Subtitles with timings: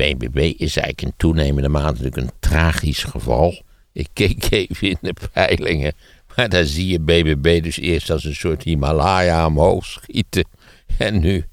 [0.00, 3.62] BBB is eigenlijk in toenemende mate natuurlijk een tragisch geval.
[3.92, 5.92] Ik keek even in de peilingen.
[6.36, 10.44] Maar daar zie je BBB dus eerst als een soort Himalaya omhoog schieten.
[10.98, 11.44] En nu,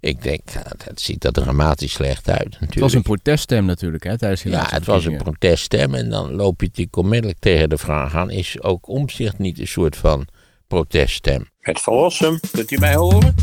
[0.00, 0.42] ik denk,
[0.84, 2.72] dat ziet er dramatisch slecht uit natuurlijk.
[2.72, 5.94] Het was een proteststem natuurlijk, hè, tijdens die Ja, het was een proteststem.
[5.94, 8.30] En dan loop je natuurlijk onmiddellijk tegen de vraag aan...
[8.30, 10.26] is ook omzicht niet een soort van
[10.66, 11.48] proteststem?
[11.60, 13.34] Het verlossen, kunt u mij horen?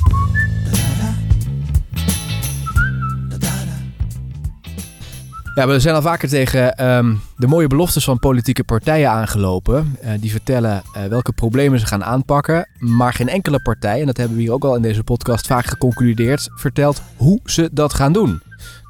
[5.55, 9.97] Ja, we zijn al vaker tegen ehm, de mooie beloftes van politieke partijen aangelopen.
[10.03, 12.67] Uh, die vertellen uh, welke problemen ze gaan aanpakken.
[12.79, 15.65] Maar geen enkele partij, en dat hebben we hier ook al in deze podcast vaak
[15.65, 18.41] geconcludeerd, vertelt hoe ze dat gaan doen.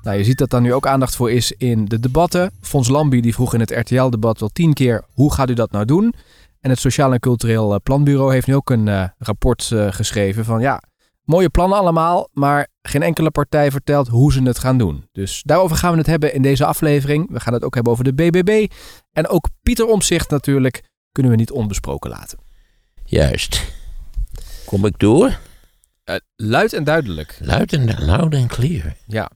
[0.01, 2.51] Nou, je ziet dat daar nu ook aandacht voor is in de debatten.
[2.61, 5.85] Fons Lambie die vroeg in het RTL-debat wel tien keer: hoe gaat u dat nou
[5.85, 6.13] doen?
[6.61, 10.81] En het Sociaal en Cultureel Planbureau heeft nu ook een rapport geschreven van ja,
[11.23, 15.07] Mooie plannen allemaal, maar geen enkele partij vertelt hoe ze het gaan doen.
[15.11, 17.31] Dus daarover gaan we het hebben in deze aflevering.
[17.31, 18.71] We gaan het ook hebben over de BBB.
[19.11, 22.37] En ook Pieter Omzicht natuurlijk kunnen we niet onbesproken laten.
[23.05, 23.63] Juist.
[24.65, 25.39] Kom ik door?
[26.05, 27.37] Uh, luid en duidelijk.
[27.41, 28.95] Luid en, loud en clear.
[29.07, 29.31] Ja.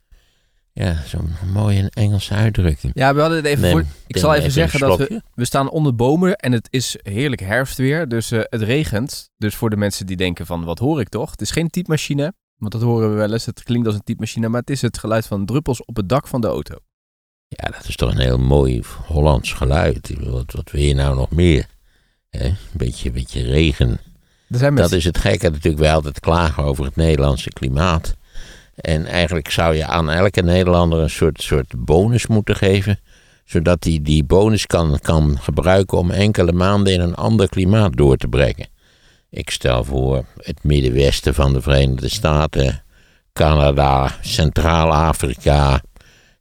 [0.74, 2.92] Ja, zo'n mooie Engelse uitdrukking.
[2.96, 3.84] Ja, we hadden het even voor.
[4.08, 8.08] Ik zal even zeggen dat we, we staan onder bomen en het is heerlijk herfstweer.
[8.08, 9.30] Dus uh, het regent.
[9.38, 11.32] Dus voor de mensen die denken van wat hoor ik toch?
[11.32, 13.46] Het is geen typemachine, want dat horen we wel eens.
[13.46, 16.28] Het klinkt als een typemachine, maar het is het geluid van druppels op het dak
[16.28, 16.76] van de auto.
[17.48, 20.14] Ja, dat is toch een heel mooi Hollands geluid.
[20.20, 21.66] Wat, wat wil je nou nog meer?
[22.30, 24.00] Een beetje, beetje regen.
[24.48, 28.16] Dat is het gekke natuurlijk wel altijd klagen over het Nederlandse klimaat.
[28.76, 33.00] En eigenlijk zou je aan elke Nederlander een soort, soort bonus moeten geven.
[33.46, 38.18] Zodat hij die bonus kan, kan gebruiken om enkele maanden in een ander klimaat door
[38.18, 38.68] te brengen.
[39.38, 42.84] Ik stel voor het Middenwesten van de Verenigde Staten,
[43.34, 45.82] Canada, Centraal-Afrika,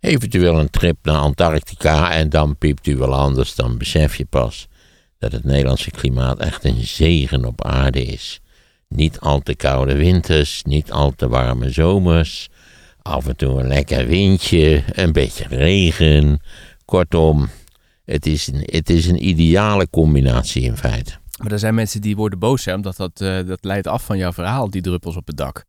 [0.00, 3.54] eventueel een trip naar Antarctica en dan piept u wel anders.
[3.54, 4.68] Dan besef je pas
[5.18, 8.40] dat het Nederlandse klimaat echt een zegen op aarde is.
[8.88, 12.48] Niet al te koude winters, niet al te warme zomers.
[13.02, 16.40] Af en toe een lekker windje, een beetje regen.
[16.84, 17.48] Kortom,
[18.04, 21.12] het is een, het is een ideale combinatie in feite.
[21.42, 24.18] Maar er zijn mensen die worden boos, hè, omdat dat, uh, dat leidt af van
[24.18, 25.64] jouw verhaal, die druppels op het dak.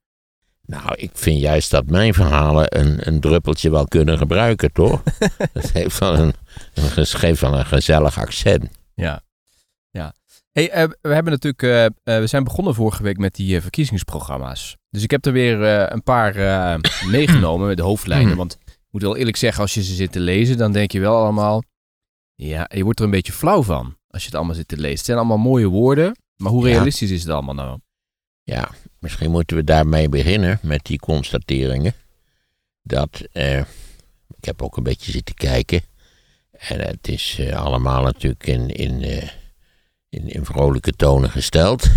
[0.66, 5.03] Nou, ik vind juist dat mijn verhalen een, een druppeltje wel kunnen gebruiken, toch?
[5.53, 6.33] Het heeft wel een,
[6.73, 8.69] een, geeft wel een gezellig accent.
[8.94, 9.22] Ja,
[9.89, 10.13] ja.
[10.51, 11.89] Hey, uh, we hebben natuurlijk, uh, uh,
[12.19, 14.77] we zijn begonnen vorige week met die verkiezingsprogramma's.
[14.89, 15.61] Dus ik heb er weer
[15.91, 16.33] een paar
[17.06, 18.27] meegenomen met de hoofdlijnen.
[18.27, 18.38] Hmm.
[18.38, 21.00] Want ik moet wel eerlijk zeggen, als je ze zit te lezen, dan denk je
[21.00, 21.63] wel allemaal,
[22.35, 24.95] ja, je wordt er een beetje flauw van als je het allemaal zit te lezen.
[24.95, 27.79] Het zijn allemaal mooie woorden, maar hoe realistisch is het allemaal nou?
[28.44, 28.69] Ja,
[29.00, 31.94] misschien moeten we daarmee beginnen met die constateringen.
[32.81, 33.22] Dat,
[34.38, 35.81] ik heb ook een beetje zitten kijken.
[36.51, 39.29] En het is allemaal natuurlijk in, in
[40.09, 41.89] in, in vrolijke tonen gesteld.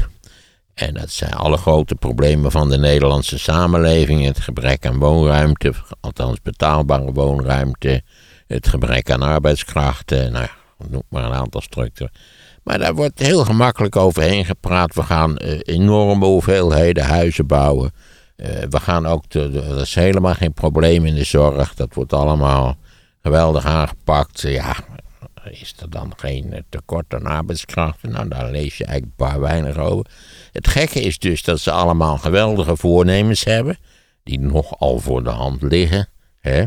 [0.75, 4.25] En dat zijn alle grote problemen van de Nederlandse samenleving.
[4.25, 8.03] Het gebrek aan woonruimte, althans betaalbare woonruimte.
[8.47, 10.33] Het gebrek aan arbeidskrachten.
[10.33, 10.49] Nou,
[10.89, 12.13] noem maar een aantal structuren.
[12.63, 14.95] Maar daar wordt heel gemakkelijk overheen gepraat.
[14.95, 17.93] We gaan uh, enorme hoeveelheden huizen bouwen.
[18.37, 21.75] Uh, we gaan ook, dat is helemaal geen probleem in de zorg.
[21.75, 22.77] Dat wordt allemaal
[23.23, 24.41] geweldig aangepakt.
[24.41, 24.77] Ja,
[25.51, 28.11] is er dan geen eh, tekort aan arbeidskrachten?
[28.11, 30.07] Nou, daar lees je eigenlijk paar weinig over.
[30.53, 33.79] Het gekke is dus dat ze allemaal geweldige voornemens hebben,
[34.23, 36.09] die nogal voor de hand liggen.
[36.41, 36.65] Hè?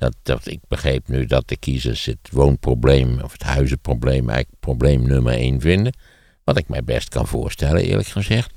[0.00, 5.06] Dat, dat, ik begreep nu dat de kiezers het woonprobleem of het huizenprobleem eigenlijk probleem
[5.06, 5.92] nummer één vinden.
[6.44, 8.52] Wat ik mij best kan voorstellen, eerlijk gezegd.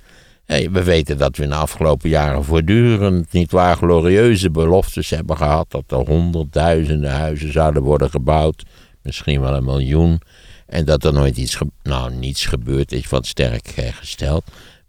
[0.46, 5.72] we weten dat we in de afgelopen jaren voortdurend niet waar glorieuze beloftes hebben gehad.
[5.72, 8.64] Dat er honderdduizenden huizen zouden worden gebouwd
[9.02, 10.22] misschien wel een miljoen.
[10.66, 14.44] En dat er nooit iets, nou niets gebeurd is, wat sterk gesteld.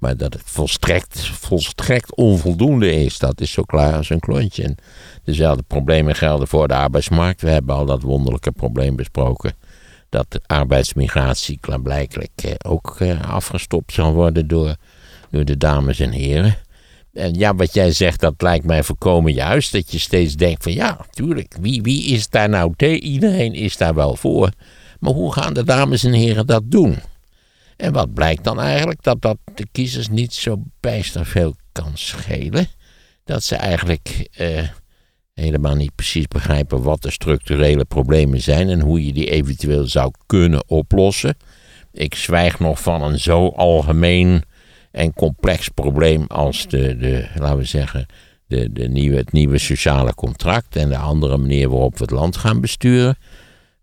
[0.04, 4.74] Maar dat het volstrekt, volstrekt onvoldoende is, dat is zo klaar als een klontje.
[5.22, 7.42] Dezelfde problemen gelden voor de arbeidsmarkt.
[7.42, 9.52] We hebben al dat wonderlijke probleem besproken.
[10.08, 14.76] Dat de arbeidsmigratie klaarblijkelijk eh, ook eh, afgestopt zal worden door,
[15.30, 16.56] door de dames en heren.
[17.12, 19.72] En ja, wat jij zegt, dat lijkt mij voorkomen juist.
[19.72, 23.02] Dat je steeds denkt van ja, tuurlijk, wie, wie is daar nou tegen?
[23.02, 24.50] Iedereen is daar wel voor.
[25.00, 26.98] Maar hoe gaan de dames en heren dat doen?
[27.76, 29.02] En wat blijkt dan eigenlijk?
[29.02, 32.66] Dat dat de kiezers niet zo bijster veel kan schelen.
[33.24, 34.68] Dat ze eigenlijk eh,
[35.34, 40.10] helemaal niet precies begrijpen wat de structurele problemen zijn en hoe je die eventueel zou
[40.26, 41.36] kunnen oplossen.
[41.92, 44.42] Ik zwijg nog van een zo algemeen
[44.90, 48.06] en complex probleem als de, de laten we zeggen,
[48.46, 52.36] de de, nieuwe, het nieuwe sociale contract en de andere manier waarop we het land
[52.36, 53.16] gaan besturen.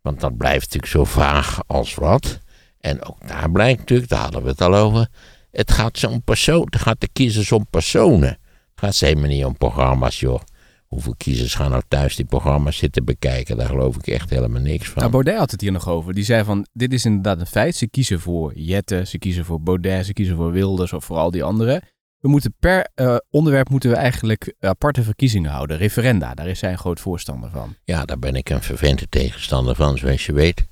[0.02, 2.40] Want dat blijft natuurlijk zo vaag als wat.
[2.82, 5.08] En ook daar blijkt natuurlijk, daar hadden we het al over.
[5.52, 8.30] Het gaat om persoon, het gaat de kiezers om personen.
[8.30, 10.42] Het gaat ze helemaal niet om programma's, joh.
[10.88, 13.58] Hoeveel kiezers gaan nou thuis die programma's zitten bekijken?
[13.58, 14.98] Daar geloof ik echt helemaal niks van.
[14.98, 16.14] Nou, Baudet had het hier nog over.
[16.14, 17.76] Die zei van, dit is inderdaad een feit.
[17.76, 21.32] Ze kiezen voor Jette, ze kiezen voor Baudet, ze kiezen voor Wilders of voor al
[21.32, 21.82] die anderen.
[22.20, 25.78] We moeten per uh, onderwerp moeten we eigenlijk aparte verkiezingen houden.
[25.78, 27.76] Referenda, daar is zij een groot voorstander van.
[27.84, 30.68] Ja, daar ben ik een vervente tegenstander van, zoals je weet.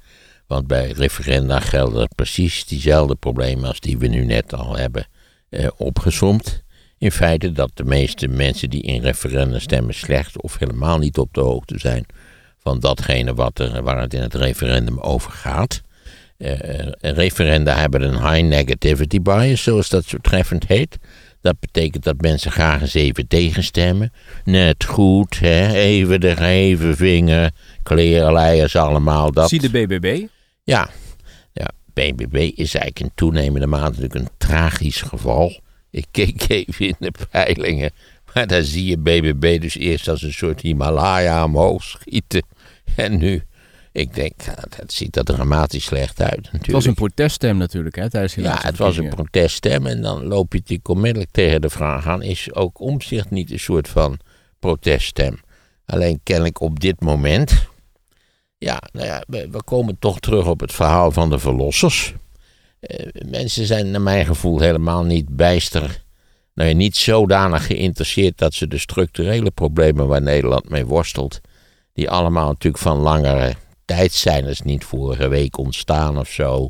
[0.49, 5.07] Want bij referenda gelden precies diezelfde problemen als die we nu net al hebben
[5.49, 6.63] eh, opgezomd.
[6.97, 11.33] In feite dat de meeste mensen die in referenda stemmen slecht of helemaal niet op
[11.33, 12.05] de hoogte zijn
[12.57, 15.81] van datgene wat er, waar het in het referendum over gaat.
[16.37, 16.51] Uh,
[16.99, 20.97] referenda hebben een high negativity bias, zoals dat zo treffend heet.
[21.41, 24.13] Dat betekent dat mensen graag eens even tegenstemmen.
[24.43, 25.73] Net goed, hè?
[25.73, 27.51] even de geheven vinger,
[27.83, 29.31] klerenleiers allemaal.
[29.31, 29.49] Dat.
[29.49, 30.27] Zie de BBB?
[30.69, 30.89] Ja.
[31.53, 35.59] ja, BBB is eigenlijk in toenemende mate natuurlijk een tragisch geval.
[35.89, 37.91] Ik keek even in de peilingen,
[38.33, 42.43] maar daar zie je BBB dus eerst als een soort Himalaya omhoog schieten.
[42.95, 43.43] En nu
[43.91, 44.33] ik denk,
[44.75, 46.65] het ziet er dramatisch slecht uit natuurlijk.
[46.65, 50.25] Het was een proteststem natuurlijk, hè, tijdens die Ja, het was een proteststem en dan
[50.25, 52.21] loop je natuurlijk onmiddellijk tegen de vraag aan...
[52.21, 54.19] is ook omzicht niet een soort van
[54.59, 55.39] proteststem?
[55.85, 57.67] Alleen kennelijk op dit moment...
[58.59, 62.13] Ja, nou ja, we, komen toch terug op het verhaal van de verlossers.
[62.79, 66.07] Eh, mensen zijn naar mijn gevoel helemaal niet bijster...
[66.59, 71.41] Nou niet zodanig geïnteresseerd dat ze de structurele problemen waar Nederland mee worstelt...
[71.93, 73.53] die allemaal natuurlijk van langere
[73.85, 74.41] tijd zijn.
[74.41, 76.69] Dat is niet vorige week ontstaan of zo.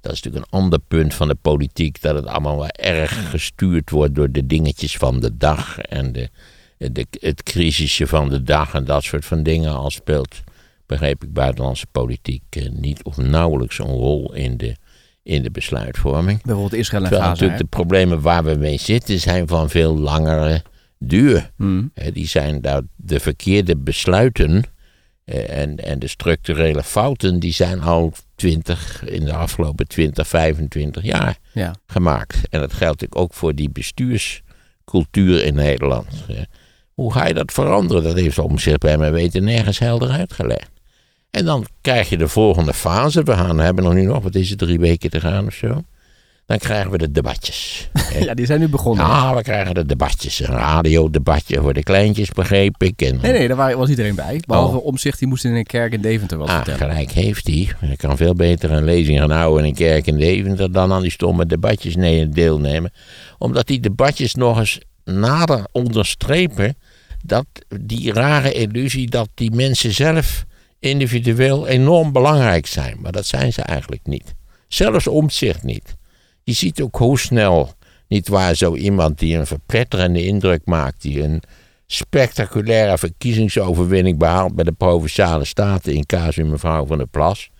[0.00, 2.02] Dat is natuurlijk een ander punt van de politiek.
[2.02, 5.78] Dat het allemaal wel erg gestuurd wordt door de dingetjes van de dag.
[5.78, 6.30] En de,
[6.76, 9.74] de, het crisisje van de dag en dat soort van dingen.
[9.74, 10.40] Al speelt,
[10.88, 14.76] begreep ik, buitenlandse politiek eh, niet of nauwelijks een rol in de,
[15.22, 16.42] in de besluitvorming.
[16.42, 17.28] Bijvoorbeeld Israël en Gaza.
[17.28, 20.62] natuurlijk de problemen waar we mee zitten zijn van veel langere
[20.98, 21.50] duur.
[21.56, 21.92] Hmm.
[22.12, 24.64] die zijn daar de verkeerde besluiten
[25.24, 31.02] eh, en, en de structurele fouten die zijn al 20, in de afgelopen 20, 25
[31.02, 31.74] jaar ja.
[31.86, 32.40] gemaakt.
[32.50, 36.06] En dat geldt ook voor die bestuurscultuur in Nederland.
[36.94, 38.02] Hoe ga je dat veranderen?
[38.02, 40.70] Dat heeft Omzicht bij mij weten nergens helder uitgelegd.
[41.30, 43.22] En dan krijg je de volgende fase.
[43.22, 45.82] We gaan, hebben nog nu nog, wat is het, drie weken te gaan of zo
[46.48, 47.88] dan krijgen we de debatjes.
[48.26, 49.06] ja, die zijn nu begonnen.
[49.06, 50.40] Ja, we krijgen de debatjes.
[50.40, 53.02] Een radiodebatje voor de kleintjes, begreep ik.
[53.02, 54.40] En, nee, nee, daar was iedereen bij.
[54.46, 54.84] Behalve oh.
[54.84, 56.78] Omzicht, die moest in een kerk in Deventer wat ah, vertellen.
[56.78, 57.68] gelijk heeft hij.
[57.78, 60.72] Hij kan veel beter een lezing gaan houden in een kerk in Deventer...
[60.72, 61.94] dan aan die stomme debatjes
[62.30, 62.92] deelnemen.
[63.38, 66.76] Omdat die debatjes nog eens nader onderstrepen...
[67.24, 67.46] dat
[67.80, 70.44] die rare illusie dat die mensen zelf
[70.80, 72.98] individueel enorm belangrijk zijn.
[73.00, 74.34] Maar dat zijn ze eigenlijk niet.
[74.68, 75.96] Zelfs Omzicht niet.
[76.42, 77.72] Je ziet ook hoe snel,
[78.08, 81.42] niet waar, zo iemand die een verpletterende indruk maakt, die een
[81.86, 87.50] spectaculaire verkiezingsoverwinning behaalt bij de provinciale staten in casu mevrouw van der Plas,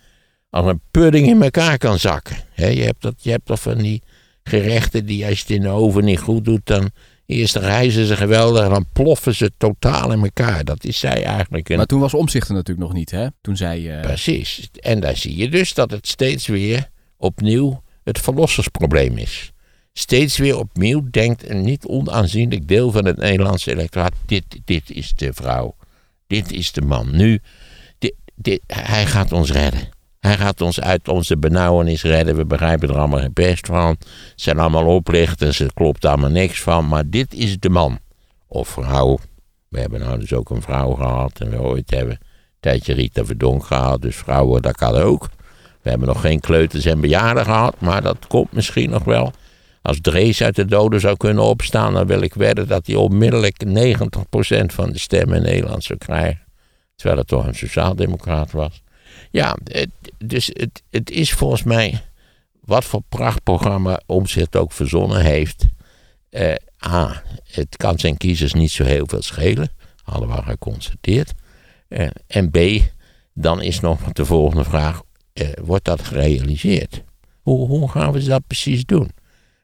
[0.49, 2.37] als een pudding in elkaar kan zakken.
[2.55, 4.01] je, hebt dat, je hebt van die
[4.43, 6.91] gerechten die als je het in de oven niet goed doet, dan
[7.29, 10.63] eerst reizen ze geweldig en dan ploffen ze totaal in elkaar.
[10.63, 11.69] Dat is zij eigenlijk.
[11.69, 11.77] Een...
[11.77, 13.27] Maar toen was omzichter natuurlijk nog niet, hè?
[13.41, 13.79] Toen zij.
[13.79, 14.01] Uh...
[14.01, 14.69] Precies.
[14.79, 19.51] En daar zie je dus dat het steeds weer opnieuw het verlossersprobleem is.
[19.93, 25.13] Steeds weer opnieuw denkt een niet onaanzienlijk deel van het Nederlandse electoraat: dit, dit is
[25.15, 25.75] de vrouw,
[26.27, 27.15] dit is de man.
[27.15, 27.39] Nu,
[27.97, 29.89] dit, dit, hij gaat ons redden.
[30.19, 32.35] Hij gaat ons uit onze benauwenis redden.
[32.35, 33.89] We begrijpen er allemaal geen best van.
[33.89, 36.87] Het zijn allemaal oplichters, er klopt allemaal niks van.
[36.87, 37.99] Maar dit is de man.
[38.47, 39.19] Of vrouw.
[39.67, 41.39] We hebben nou dus ook een vrouw gehad.
[41.39, 42.27] En we ooit hebben een
[42.59, 44.01] tijdje Rita Verdonk gehad.
[44.01, 45.29] Dus vrouwen, dat kan ook.
[45.81, 49.31] We hebben nog geen kleuters en bejaarden gehad, maar dat komt misschien nog wel.
[49.81, 53.63] Als Drees uit de doden zou kunnen opstaan, dan wil ik wedden dat hij onmiddellijk
[53.65, 53.69] 90%
[54.65, 56.41] van de stemmen in Nederland zou krijgen.
[56.95, 58.81] Terwijl het toch een sociaaldemocraat was.
[59.31, 59.57] Ja,
[60.17, 62.01] dus het, het is volgens mij
[62.59, 65.65] wat voor prachtprogramma Omzicht ook verzonnen heeft.
[66.29, 66.53] Eh,
[66.85, 69.69] A, het kan zijn kiezers niet zo heel veel schelen,
[70.03, 71.33] hadden we geconstateerd.
[71.87, 72.57] Eh, en B,
[73.33, 75.01] dan is nog de volgende vraag:
[75.33, 77.03] eh, wordt dat gerealiseerd?
[77.41, 79.11] Hoe, hoe gaan we dat precies doen?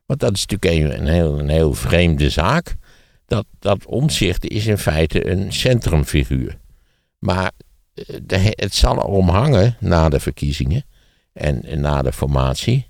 [0.05, 2.75] Want dat is natuurlijk een, een, heel, een heel vreemde zaak.
[3.27, 6.57] Dat, dat omzicht is in feite een centrumfiguur.
[7.19, 7.51] Maar
[8.23, 10.85] de, het zal erom hangen na de verkiezingen
[11.33, 12.87] en, en, na de formatie.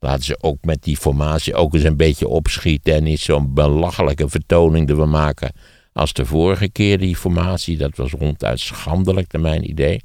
[0.00, 4.28] Laten ze ook met die formatie ook eens een beetje opschieten en niet zo'n belachelijke
[4.28, 5.52] vertoning ervan maken
[5.92, 7.76] als de vorige keer, die formatie.
[7.76, 10.02] Dat was ronduit schandelijk, naar mijn idee.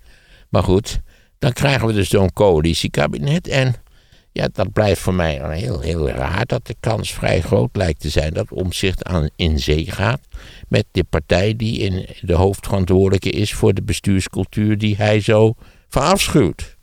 [0.50, 1.00] Maar goed,
[1.40, 3.48] dan krijgen we dus zo'n coalitiekabinet.
[3.48, 3.76] En
[4.34, 8.10] ja, dat blijft voor mij heel, heel raar dat de kans vrij groot lijkt te
[8.10, 10.22] zijn dat Omzicht aan in zee gaat
[10.68, 15.54] met de partij die in de hoofdverantwoordelijke is voor de bestuurscultuur die hij zo
[15.88, 16.78] verafschuwt.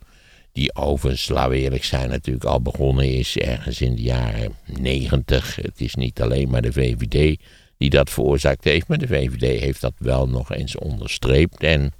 [0.51, 5.55] Die overigens, laten we eerlijk zijn, natuurlijk al begonnen is ergens in de jaren negentig.
[5.55, 7.39] Het is niet alleen maar de VVD
[7.77, 11.63] die dat veroorzaakt heeft, maar de VVD heeft dat wel nog eens onderstreept.
[11.63, 11.93] En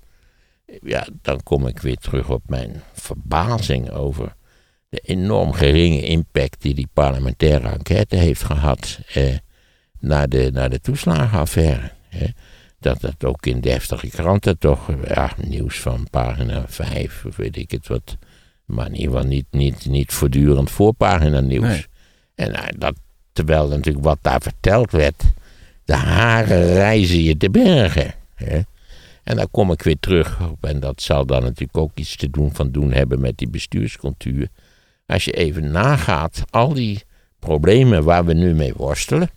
[0.82, 4.36] ja, dan kom ik weer terug op mijn verbazing over
[4.92, 9.38] de enorm geringe impact die die parlementaire enquête heeft gehad eh,
[10.00, 11.92] naar, de, naar de toeslagenaffaire.
[12.10, 12.26] Hè.
[12.80, 17.72] Dat dat ook in deftige kranten toch, ja, nieuws van pagina 5, of weet ik
[17.72, 18.18] het wat.
[18.66, 21.88] Maar in ieder geval niet, niet, niet voortdurend voorpagina nieuws.
[22.36, 22.96] En nou, dat,
[23.34, 25.24] terwijl natuurlijk wat daar verteld werd,
[25.86, 28.14] de haren reizen je te bergen.
[28.36, 28.60] Hè.
[29.24, 32.30] En dan kom ik weer terug op, en dat zal dan natuurlijk ook iets te
[32.30, 34.50] doen van doen hebben met die bestuurscultuur.
[35.12, 37.04] Als je even nagaat, al die
[37.40, 39.30] problemen waar we nu mee worstelen,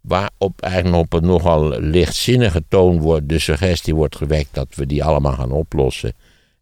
[0.00, 5.04] waarop eigenlijk op een nogal lichtzinnige toon wordt, de suggestie wordt gewekt dat we die
[5.04, 6.12] allemaal gaan oplossen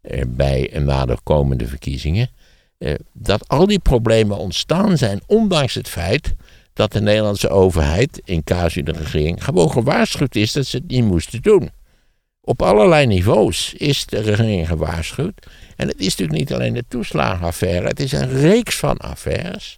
[0.01, 2.29] eh, bij en na de komende verkiezingen.
[2.79, 6.35] Eh, dat al die problemen ontstaan zijn, ondanks het feit
[6.73, 11.05] dat de Nederlandse overheid, in casu de regering, gewoon gewaarschuwd is dat ze het niet
[11.05, 11.71] moesten doen.
[12.41, 15.47] Op allerlei niveaus is de regering gewaarschuwd.
[15.85, 19.77] En het is natuurlijk niet alleen de toeslagenaffaire, het is een reeks van affaires.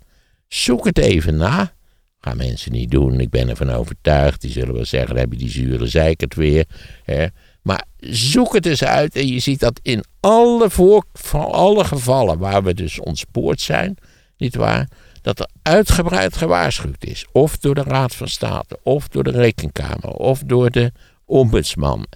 [0.49, 1.73] Zoek het even na.
[2.21, 4.41] Gaan mensen niet doen, ik ben ervan overtuigd.
[4.41, 6.65] Die zullen wel zeggen, dan heb je die zure zeikert weer.
[7.05, 7.27] Hè.
[7.63, 12.39] Maar zoek het eens uit en je ziet dat in alle, voor, van alle gevallen
[12.39, 13.97] waar we dus ontspoord zijn,
[14.37, 14.89] nietwaar,
[15.23, 17.27] dat er uitgebreid gewaarschuwd is.
[17.33, 20.93] Of door de Raad van State, of door de Rekenkamer, of door de
[21.25, 22.07] Ombudsman.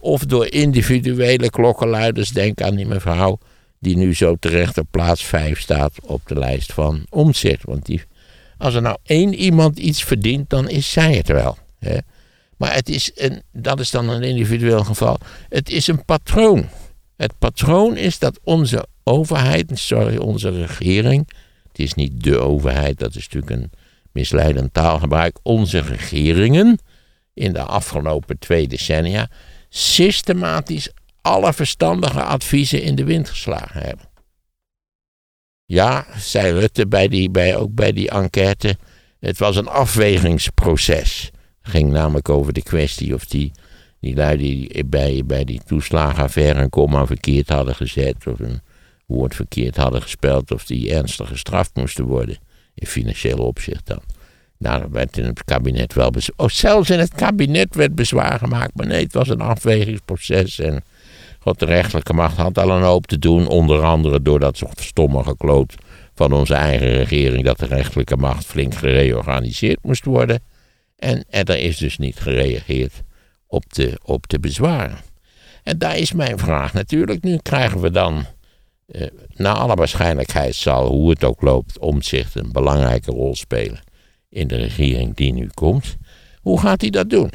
[0.00, 3.38] Of door individuele klokkenluiders, denk aan die mevrouw
[3.78, 7.62] die nu zo terecht op plaats 5 staat op de lijst van omzet.
[7.62, 8.02] Want die,
[8.58, 11.58] als er nou één iemand iets verdient, dan is zij het wel.
[11.78, 11.98] Hè?
[12.56, 13.12] Maar het is
[13.52, 15.18] dat is dan een individueel geval.
[15.48, 16.68] Het is een patroon.
[17.16, 21.28] Het patroon is dat onze overheid, sorry, onze regering.
[21.68, 23.70] Het is niet de overheid, dat is natuurlijk een
[24.12, 25.38] misleidend taalgebruik.
[25.42, 26.78] Onze regeringen
[27.34, 29.30] in de afgelopen twee decennia
[29.68, 30.90] systematisch
[31.22, 34.08] alle verstandige adviezen in de wind geslagen hebben.
[35.64, 38.76] Ja, zei Rutte bij die, bij, ook bij die enquête.
[39.20, 41.30] Het was een afwegingsproces.
[41.62, 43.52] Het ging namelijk over de kwestie of die,
[44.00, 48.26] die lui die bij, bij die toeslagenaffaire een komma verkeerd hadden gezet.
[48.26, 48.60] of een
[49.06, 50.50] woord verkeerd hadden gespeld.
[50.50, 52.38] of die ernstig gestraft moesten worden.
[52.74, 54.00] In financieel opzicht dan.
[54.58, 56.36] Nou, er werd in het kabinet wel bezwaar.
[56.36, 58.74] Oh, zelfs in het kabinet werd bezwaar gemaakt.
[58.74, 60.58] Maar nee, het was een afwegingsproces.
[60.58, 60.84] En
[61.38, 63.46] God, de rechterlijke macht had al een hoop te doen.
[63.46, 65.74] Onder andere door dat stomme gekloot
[66.14, 67.44] van onze eigen regering.
[67.44, 70.40] dat de rechterlijke macht flink gereorganiseerd moest worden.
[70.96, 73.02] En er is dus niet gereageerd
[73.46, 74.98] op de, op de bezwaren.
[75.62, 77.22] En daar is mijn vraag natuurlijk.
[77.22, 78.24] Nu krijgen we dan.
[78.86, 83.80] Eh, naar alle waarschijnlijkheid zal, hoe het ook loopt, omzicht een belangrijke rol spelen
[84.28, 85.96] in de regering die nu komt.
[86.40, 87.30] Hoe gaat hij dat doen?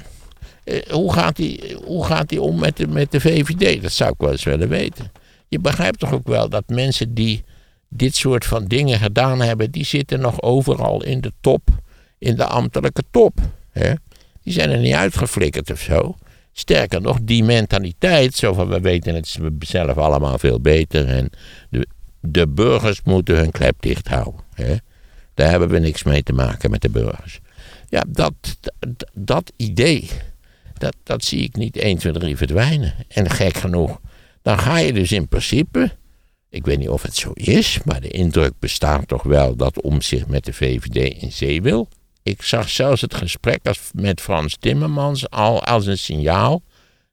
[0.63, 3.81] Eh, hoe, gaat hij, hoe gaat hij om met de, met de VVD?
[3.81, 5.11] Dat zou ik wel eens willen weten.
[5.47, 7.43] Je begrijpt toch ook wel dat mensen die
[7.89, 11.61] dit soort van dingen gedaan hebben, die zitten nog overal in de top,
[12.17, 13.39] in de ambtelijke top.
[13.71, 13.93] Hè?
[14.43, 16.15] Die zijn er niet uitgeflikkerd of zo.
[16.51, 21.29] Sterker nog, die mentaliteit, zo van we weten het zelf allemaal veel beter en
[21.69, 21.87] de,
[22.19, 24.41] de burgers moeten hun klep dicht houden.
[24.53, 24.75] Hè?
[25.33, 27.39] Daar hebben we niks mee te maken met de burgers.
[27.89, 28.33] Ja, dat,
[29.13, 30.09] dat, idee,
[30.77, 32.93] dat, dat zie ik niet 1, 2, 3 verdwijnen.
[33.07, 33.99] En gek genoeg,
[34.41, 35.91] dan ga je dus in principe,
[36.49, 40.01] ik weet niet of het zo is, maar de indruk bestaat toch wel dat om
[40.01, 41.87] zich met de VVD in zee wil.
[42.23, 43.59] Ik zag zelfs het gesprek
[43.93, 46.61] met Frans Timmermans al als een signaal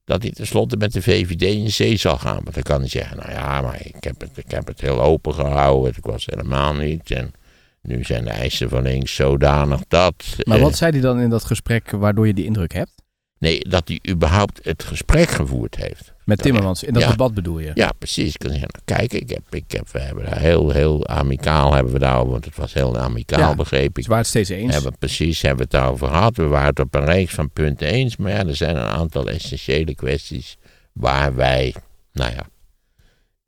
[0.04, 2.40] dat hij tenslotte met de VVD in zee zal gaan.
[2.42, 5.02] Want dan kan hij zeggen, nou ja, maar ik heb het, ik heb het heel
[5.02, 7.10] open gehouden, ik was helemaal niet.
[7.10, 7.32] En
[7.82, 10.14] nu zijn de eisen van links zodanig dat.
[10.42, 12.92] Maar wat eh, zei hij dan in dat gesprek waardoor je die indruk hebt?
[13.38, 16.12] Nee, dat hij überhaupt het gesprek gevoerd heeft.
[16.24, 17.70] Met Timmermans, in dat debat bedoel je?
[17.74, 18.32] Ja, precies.
[18.34, 21.74] Ik kan zeggen, nou, kijk, ik heb, ik heb, we hebben daar heel, heel amicaal
[21.74, 24.02] hebben we daar, want het was heel amicaal, ja, begreep ik.
[24.02, 24.74] Ze waren het steeds eens.
[24.74, 26.36] Hebben, precies, hebben we het daarover gehad.
[26.36, 29.28] We waren het op een reeks van punten eens, maar ja, er zijn een aantal
[29.28, 30.56] essentiële kwesties
[30.92, 31.74] waar wij,
[32.12, 32.46] nou ja,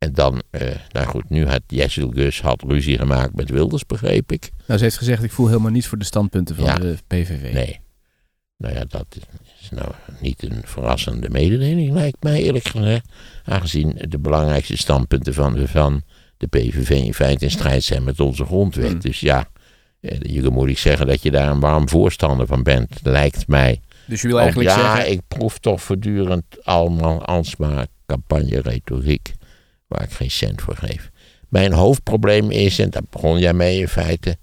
[0.02, 4.32] en dan, uh, nou goed, nu had Jessel Gus had ruzie gemaakt met Wilders, begreep
[4.32, 4.50] ik.
[4.66, 7.52] Nou, ze heeft gezegd, ik voel helemaal niets voor de standpunten van de PVV.
[7.52, 7.80] Nee.
[8.56, 9.06] Nou ja, dat
[9.60, 9.90] is nou
[10.20, 13.08] niet een verrassende mededeling, lijkt mij eerlijk gezegd.
[13.44, 16.02] Aangezien de belangrijkste standpunten van de, van
[16.36, 18.90] de PVV in feite in strijd zijn met onze grondwet.
[18.90, 19.00] Hmm.
[19.00, 19.48] Dus ja,
[20.00, 23.80] eh, je moet ik zeggen dat je daar een warm voorstander van bent, lijkt mij.
[24.06, 25.12] Dus je wil eigenlijk ja, zeggen...
[25.12, 29.32] ik proef toch voortdurend allemaal alsmaar campagne-retoriek,
[29.92, 31.10] waar ik geen cent voor geef.
[31.48, 34.36] Mijn hoofdprobleem is, en daar begon jij mee in feite,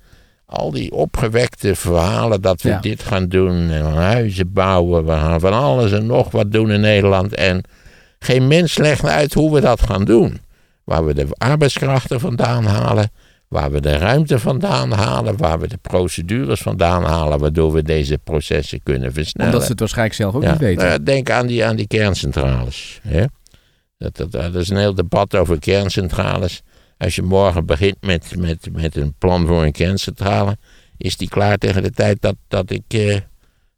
[0.45, 2.79] al die opgewekte verhalen dat we Ja.
[2.79, 6.81] dit gaan doen en huizen bouwen, we gaan van alles en nog wat doen in
[6.81, 7.35] Nederland.
[7.35, 7.63] En
[8.19, 10.39] geen mens legt uit hoe we dat gaan doen.
[10.83, 13.11] Waar we de arbeidskrachten vandaan halen,
[13.47, 18.17] waar we de ruimte vandaan halen, waar we de procedures vandaan halen, waardoor we deze
[18.23, 19.51] processen kunnen versnellen.
[19.51, 20.87] Omdat ze het waarschijnlijk zelf ook Ja, niet weten.
[20.87, 22.99] nou denk aan die, aan die kerncentrales.
[23.07, 23.23] Hè?
[23.99, 26.61] Dat, dat, dat is een heel debat over kerncentrales.
[26.97, 30.57] Als je morgen begint met, met, met een plan voor een kerncentrale,
[30.97, 33.17] is die klaar tegen de tijd dat, dat, ik, eh,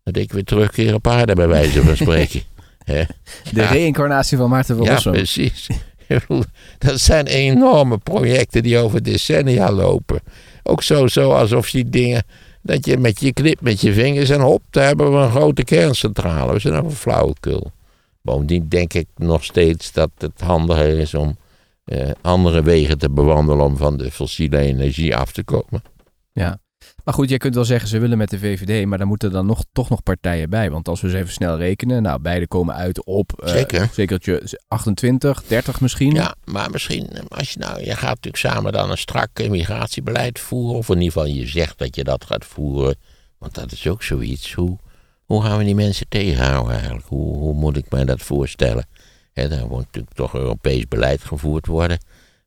[0.04, 2.42] dat ik weer terugkeer op aarde, bij wijze van spreken.
[2.86, 3.08] De
[3.52, 3.70] ja.
[3.70, 5.68] reïncarnatie van Maarten van Ja, precies.
[6.78, 10.22] Dat zijn enorme projecten die over decennia lopen.
[10.64, 12.24] Ook zo, zo alsof die dingen,
[12.62, 15.64] dat je met je knip met je vingers en hop, daar hebben we een grote
[15.64, 16.54] kerncentrale.
[16.54, 17.72] We zijn over flauwekul.
[18.22, 21.38] Bovendien denk ik nog steeds dat het handiger is om
[21.84, 25.82] eh, andere wegen te bewandelen om van de fossiele energie af te komen.
[26.32, 26.60] Ja.
[27.04, 29.46] Maar goed, jij kunt wel zeggen ze willen met de VVD, maar dan moeten dan
[29.46, 30.72] nog, toch nog partijen bij.
[30.72, 33.90] Want als we eens even snel rekenen, nou, beide komen uit op eh, Zeker.
[33.94, 36.14] zekertje 28, 30 misschien.
[36.14, 40.40] Ja, maar misschien, eh, als je nou, je gaat natuurlijk samen dan een strak immigratiebeleid
[40.40, 42.96] voeren, of in ieder geval je zegt dat je dat gaat voeren,
[43.38, 44.54] want dat is ook zoiets.
[44.54, 44.78] Hoe,
[45.32, 47.08] hoe gaan we die mensen tegenhouden eigenlijk?
[47.08, 48.86] Hoe, hoe moet ik mij dat voorstellen?
[49.34, 52.00] Hè, daar moet natuurlijk toch Europees beleid gevoerd worden.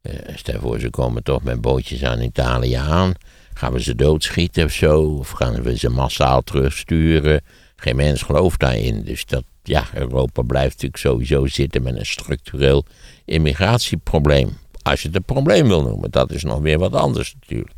[0.02, 3.12] Eh, stel voor, ze komen toch met bootjes aan Italië aan.
[3.54, 5.02] Gaan we ze doodschieten of zo?
[5.02, 7.40] Of gaan we ze massaal terugsturen?
[7.76, 9.02] Geen mens gelooft daarin.
[9.02, 12.84] Dus dat, ja, Europa blijft natuurlijk sowieso zitten met een structureel
[13.24, 14.56] immigratieprobleem.
[14.82, 17.76] Als je het een probleem wil noemen, dat is nog weer wat anders natuurlijk.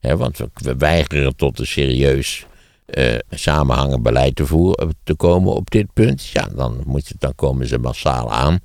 [0.00, 2.46] Want we, we weigeren tot een serieus
[2.90, 6.26] eh, samenhangend beleid te, voeren, te komen op dit punt.
[6.26, 8.58] Ja, dan, moet je, dan komen ze massaal aan.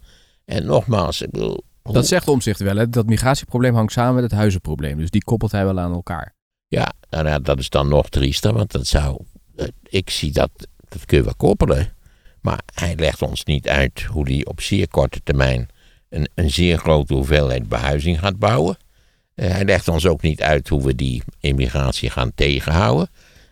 [0.45, 2.89] En nogmaals, ik bedoel, hoe- Dat zegt Omzicht wel, hè?
[2.89, 4.97] dat migratieprobleem hangt samen met het huizenprobleem.
[4.97, 6.33] Dus die koppelt hij wel aan elkaar.
[6.67, 9.17] Ja, nou ja, dat is dan nog triester, want dat zou.
[9.55, 10.49] eh, Ik zie dat,
[10.89, 11.93] dat kun je wel koppelen.
[12.41, 15.67] Maar hij legt ons niet uit hoe hij op zeer korte termijn
[16.09, 18.77] een, een zeer grote hoeveelheid behuizing gaat bouwen.
[19.35, 23.07] Eh, hij legt ons ook niet uit hoe we die immigratie gaan tegenhouden.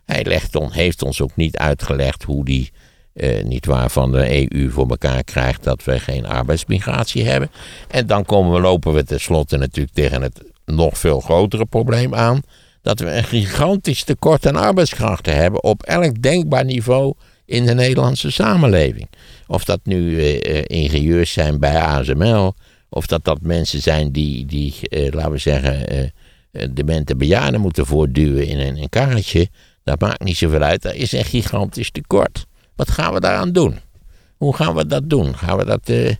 [0.06, 2.72] Hij legt heeft ons ook niet uitgelegd hoe die,
[3.14, 7.52] eh, niet waar, van de EU voor elkaar krijgt dat we geen arbeidsmigratie hebben.
[7.88, 12.42] En dan komen we, lopen we tenslotte natuurlijk tegen het nog veel grotere probleem aan
[12.82, 17.14] dat we een gigantisch tekort aan arbeidskrachten hebben op elk denkbaar niveau
[17.46, 19.10] in de Nederlandse samenleving.
[19.48, 22.54] Of dat nu eh, ingenieurs zijn bij ASML,
[22.90, 26.12] of dat dat mensen zijn die, die laten we zeggen,
[26.74, 29.50] demente bejaarden moeten voortduwen in een, een karretje,
[29.84, 30.86] dat maakt niet zoveel uit.
[30.86, 32.46] Er is een gigantisch tekort.
[32.76, 33.80] Wat gaan we daaraan doen?
[34.38, 35.38] Hoe gaan we dat doen?
[35.38, 36.18] Gaan we dat, eh, eh,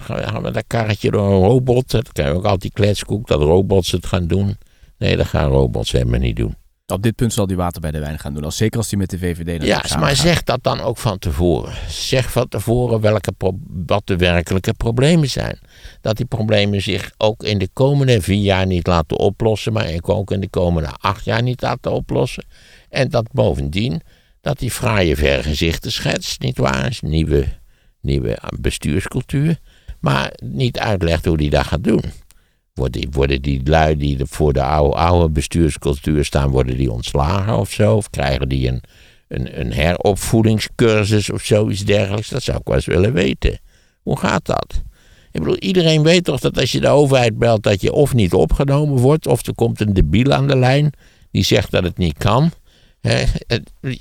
[0.00, 1.90] gaan we- we dat karretje door een robot?
[1.90, 4.56] Dat kan je ook altijd kletskoek, dat robots het gaan doen.
[4.98, 6.54] Nee, dat gaan robots helemaal niet doen.
[6.92, 8.44] Op dit punt zal hij water bij de wijn gaan doen.
[8.44, 10.16] Als, zeker als hij met de VVD dan Ja, maar gaat.
[10.16, 11.74] zeg dat dan ook van tevoren.
[11.88, 13.32] Zeg van tevoren welke
[13.86, 15.58] wat de werkelijke problemen zijn.
[16.00, 20.30] Dat die problemen zich ook in de komende vier jaar niet laten oplossen, maar ook
[20.30, 22.44] in de komende acht jaar niet laten oplossen.
[22.88, 24.00] En dat bovendien,
[24.40, 26.98] dat die fraaie vergezichten schetst, nietwaar?
[27.00, 27.46] Nieuwe,
[28.00, 29.58] nieuwe bestuurscultuur.
[30.00, 32.02] Maar niet uitlegt hoe die dat gaat doen.
[33.10, 37.96] Worden die, lui die voor de oude, oude bestuurscultuur staan, worden die ontslagen of zo?
[37.96, 38.82] Of krijgen die een,
[39.28, 42.28] een, een heropvoedingscursus of zoiets dergelijks?
[42.28, 43.60] Dat zou ik wel eens willen weten.
[44.02, 44.82] Hoe gaat dat?
[45.32, 48.32] Ik bedoel, iedereen weet toch dat als je de overheid belt, dat je of niet
[48.32, 50.92] opgenomen wordt, of er komt een debiel aan de lijn
[51.30, 52.50] die zegt dat het niet kan.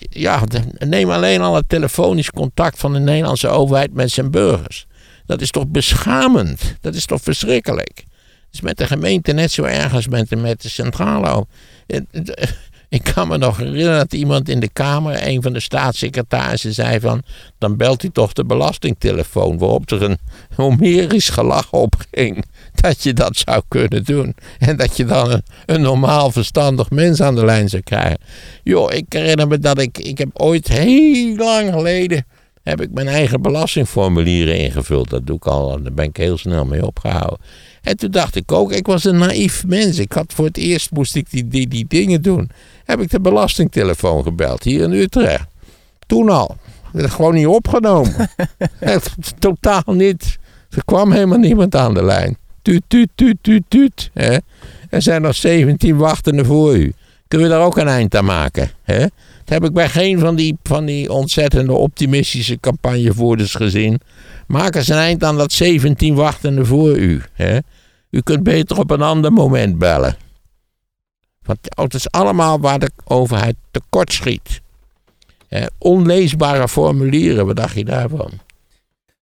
[0.10, 0.44] Ja,
[0.78, 4.86] neem alleen al het telefonisch contact van de Nederlandse overheid met zijn burgers.
[5.26, 6.76] Dat is toch beschamend?
[6.82, 8.04] Dat is toch verschrikkelijk?
[8.52, 11.46] Is met de gemeente net zo erg als met de, met de
[12.90, 17.00] Ik kan me nog herinneren dat iemand in de Kamer, een van de staatssecretarissen, zei
[17.00, 17.24] van...
[17.58, 20.18] dan belt u toch de belastingtelefoon, waarop er een
[20.56, 22.46] homerisch gelach opging.
[22.82, 24.36] Dat je dat zou kunnen doen.
[24.60, 28.20] En dat je dan een, een normaal verstandig mens aan de lijn zou krijgen.
[28.64, 29.98] Joh, ik herinner me dat ik...
[29.98, 32.26] Ik heb ooit heel lang geleden...
[32.68, 35.10] heb ik mijn eigen belastingformulieren ingevuld.
[35.10, 37.40] Dat doe ik al, daar ben ik heel snel mee opgehouden.
[37.82, 40.00] En toen dacht ik ook, ik was een naïef mens.
[40.00, 42.50] Ik had voor het eerst moest ik die, die, die dingen doen.
[42.86, 45.48] Heb ik de belastingtelefoon gebeld hier in Utrecht.
[46.06, 46.58] Toen al.
[46.94, 48.30] Dat gewoon niet opgenomen.
[49.40, 50.38] Totaal niet.
[50.70, 52.38] Er kwam helemaal niemand aan de lijn.
[52.62, 54.10] Tuut, tuut, tuut, tuut, tuut.
[54.14, 54.38] Hè?
[54.90, 56.94] Er zijn nog 17 wachtenden voor u.
[57.28, 58.72] Kunnen we daar ook een eind aan maken?
[58.84, 59.06] Hè?
[59.48, 64.00] Dat heb ik bij geen van die, van die ontzettende optimistische campagnevoerders gezien.
[64.48, 67.22] Maak eens een eind aan dat 17 wachtenden voor u.
[67.34, 67.58] Hè?
[68.10, 70.18] U kunt beter op een ander moment bellen.
[71.44, 74.62] Want het is allemaal waar de overheid tekort schiet.
[75.78, 78.32] onleesbare formulieren, wat dacht je daarvan?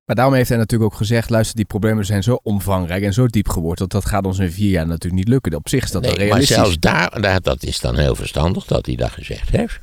[0.05, 3.27] Maar daarom heeft hij natuurlijk ook gezegd: luister, die problemen zijn zo omvangrijk en zo
[3.27, 3.91] diep geworteld.
[3.91, 5.55] Dat gaat ons in vier jaar natuurlijk niet lukken.
[5.55, 6.57] Op zich is dat nee, realistisch.
[6.57, 9.79] Maar zelfs daar, dat is dan heel verstandig dat hij dat gezegd heeft.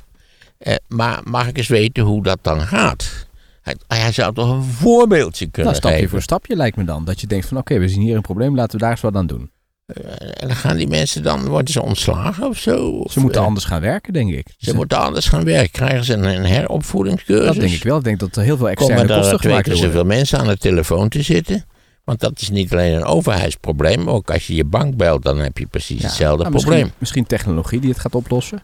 [0.62, 3.26] Eh, maar mag ik eens weten hoe dat dan gaat?
[3.62, 6.10] Hij, hij zou toch een voorbeeldje kunnen nou, stapje geven?
[6.10, 7.04] voor stapje lijkt me dan.
[7.04, 9.14] Dat je denkt van oké, we zien hier een probleem, laten we daar eens wat
[9.14, 9.50] aan doen.
[9.86, 12.88] Uh, en dan gaan die mensen dan, worden ze ontslagen of zo?
[12.88, 14.46] Of, ze moeten uh, anders gaan werken, denk ik.
[14.58, 15.70] Ze, ze moeten anders gaan werken.
[15.70, 17.46] Krijgen ze een, een heropvoedingscursus?
[17.46, 17.98] Dat denk ik wel.
[17.98, 19.92] Ik denk dat er heel veel externe Komen kosten er twee gemaakt keer worden.
[19.92, 21.64] zoveel mensen aan de telefoon te zitten?
[22.04, 24.10] Want dat is niet alleen een overheidsprobleem.
[24.10, 26.78] Ook als je je bank belt, dan heb je precies Ja, hetzelfde nou, probleem.
[26.78, 28.62] Misschien, misschien technologie die het gaat oplossen.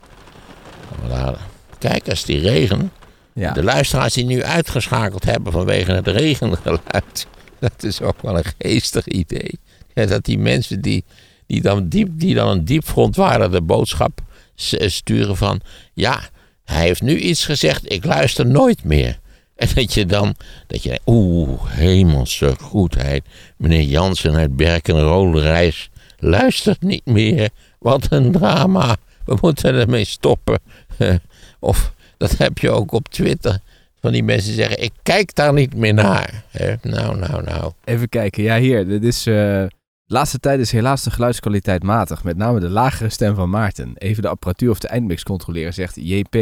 [1.79, 2.93] Kijk, als die regen.
[3.33, 3.53] Ja.
[3.53, 7.27] De luisteraars die nu uitgeschakeld hebben vanwege het regengeluid.
[7.61, 9.59] Dat is ook wel een geestig idee.
[9.95, 11.05] Ja, dat die mensen die,
[11.47, 14.21] die, dan diep, die dan een diep verontwaardigde boodschap
[14.55, 15.61] s- sturen van...
[15.95, 16.21] Ja,
[16.65, 19.19] hij heeft nu iets gezegd, ik luister nooit meer.
[19.57, 20.35] En dat je dan,
[20.67, 23.25] dat je denkt, oeh, hemelse goedheid.
[23.57, 27.51] Meneer Jansen uit Berken-Rode Reis luistert niet meer.
[27.79, 28.97] Wat een drama.
[29.25, 30.59] We moeten ermee stoppen.
[31.59, 33.59] Of dat heb je ook op Twitter.
[34.01, 36.45] Van die mensen zeggen, ik kijk daar niet meer naar.
[36.83, 37.73] Nou, nou, nou.
[37.85, 38.43] Even kijken.
[38.43, 38.89] Ja, hier.
[38.89, 39.71] Dit is, eh, de
[40.15, 42.25] laatste tijd is helaas de geluidskwaliteit matig.
[42.25, 43.93] Met name de lagere stem van Maarten.
[43.97, 46.35] Even de apparatuur of de eindmix controleren, zegt JP.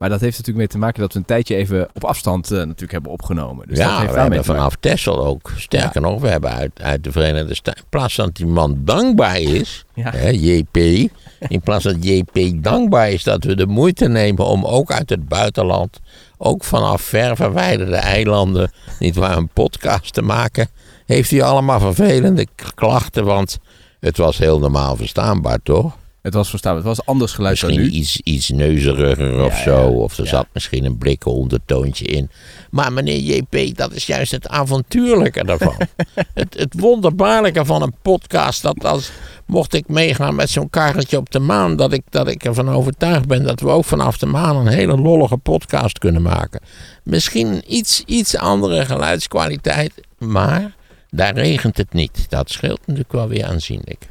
[0.00, 2.58] Maar dat heeft natuurlijk mee te maken dat we een tijdje even op afstand eh,
[2.58, 3.68] natuurlijk hebben opgenomen.
[3.68, 5.52] Dus dat ja, heeft we hebben vanaf Texel ook.
[5.56, 7.80] Sterker nog, we hebben uit, uit de Verenigde Staten...
[7.82, 10.10] In plaats dat die man dankbaar is, Ja.
[10.10, 10.76] hè, JP...
[11.48, 15.28] In plaats dat JP dankbaar is dat we de moeite nemen om ook uit het
[15.28, 16.00] buitenland...
[16.38, 20.68] ook vanaf ver verwijderde eilanden, niet waar, een podcast te maken...
[21.06, 23.58] heeft hij allemaal vervelende klachten, want
[24.00, 25.96] het was heel normaal verstaanbaar, toch?
[26.22, 27.98] Het was verstaan, het was anders geluid dan Misschien nu.
[27.98, 29.86] iets, iets neuzeriger of Ja, zo.
[29.88, 30.30] Of er ja.
[30.30, 32.30] zat misschien een blikken ondertoontje in.
[32.70, 35.74] Maar meneer JP, dat is juist het avontuurlijke daarvan.
[36.34, 38.62] het, het wonderbaarlijke van een podcast.
[38.62, 39.10] Dat als
[39.46, 41.76] mocht ik meegaan met zo'n karretje op de maan.
[41.76, 44.96] Dat ik, dat ik ervan overtuigd ben dat we ook vanaf de maan een hele
[44.96, 46.60] lollige podcast kunnen maken.
[47.04, 49.92] Misschien iets, iets andere geluidskwaliteit.
[50.18, 50.74] Maar
[51.10, 52.26] daar regent het niet.
[52.28, 54.09] Dat scheelt natuurlijk wel weer aanzienlijk.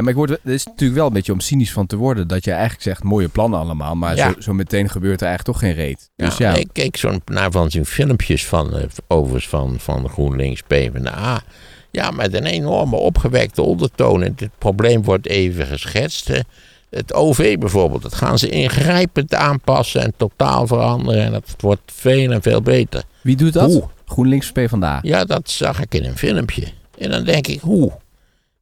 [0.00, 2.28] Maar ik word, het is natuurlijk wel een beetje om cynisch van te worden.
[2.28, 3.94] Dat je eigenlijk zegt mooie plannen allemaal.
[3.94, 4.32] Maar Ja.
[4.32, 6.10] zo, zo meteen gebeurt er eigenlijk toch geen reet.
[6.16, 10.62] Dus ja, Ik keek zo'n, naar van zijn filmpjes van, eh, overigens van, van GroenLinks
[10.62, 11.42] PvdA.
[11.90, 14.22] Ja, met een enorme opgewekte ondertoon.
[14.22, 16.28] En dit probleem wordt even geschetst.
[16.28, 16.38] hè.
[16.90, 21.22] Het OV bijvoorbeeld, dat gaan ze ingrijpend aanpassen en totaal veranderen.
[21.24, 23.02] En dat wordt veel en veel beter.
[23.22, 23.72] wie doet dat?
[23.72, 23.84] Hoe?
[24.06, 24.98] GroenLinks PvdA.
[25.02, 26.64] Ja, dat zag ik in een filmpje.
[26.98, 27.92] En dan denk ik, hoe?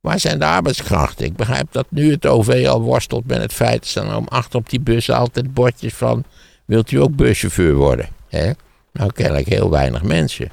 [0.07, 1.27] Waar zijn de arbeidskrachten?
[1.27, 3.95] Ik begrijp dat nu het OV al worstelt met het feit...
[3.95, 6.25] er om achter op die bussen altijd bordjes van...
[6.65, 8.09] wilt u ook buschauffeur worden?
[8.29, 8.51] Hè?
[8.93, 10.51] Nou, kennelijk heel weinig mensen.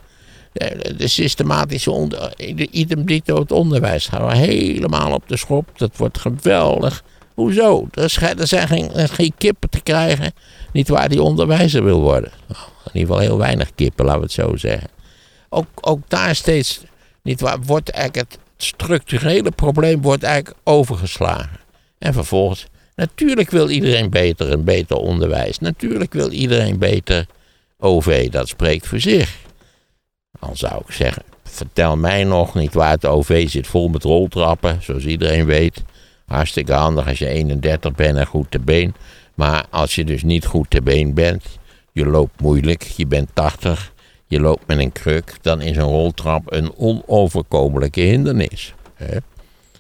[0.97, 5.69] De, systematische onder, de idem dito het onderwijs gaan we helemaal op de schop.
[5.75, 7.03] Dat wordt geweldig.
[7.33, 7.87] Hoezo?
[7.91, 10.33] Er, zijn geen kippen te krijgen.
[10.71, 12.31] Niet waar die onderwijzer wil worden.
[12.47, 14.89] Nou, in ieder geval heel weinig kippen, laten we het zo zeggen.
[15.49, 16.81] Ook, ook daar steeds,
[17.21, 21.59] niet waar, wordt eigenlijk het structurele probleem wordt eigenlijk overgeslagen.
[21.97, 25.59] En vervolgens, natuurlijk wil iedereen beter en beter onderwijs.
[25.59, 27.25] Natuurlijk wil iedereen beter
[27.77, 29.37] OV, dat spreekt voor zich.
[30.39, 34.81] Dan zou ik zeggen, vertel mij nog niet waar het OV zit vol met roltrappen,
[34.81, 35.83] zoals iedereen weet.
[36.25, 38.95] Hartstikke handig als je 31 bent en goed te been.
[39.33, 41.43] Maar als je dus niet goed te been bent,
[41.91, 43.92] je loopt moeilijk, je bent 80,
[44.33, 48.73] je loopt met een kruk, dan is een roltrap een onoverkomelijke hindernis.
[48.93, 49.17] Hè?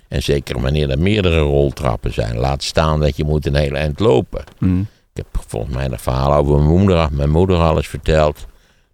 [0.07, 3.99] En zeker wanneer er meerdere roltrappen zijn, laat staan dat je moet een hele eind
[3.99, 4.43] lopen.
[4.57, 4.79] Hm.
[4.79, 8.45] Ik heb volgens mij een verhaal over mijn moeder, mijn moeder al eens verteld.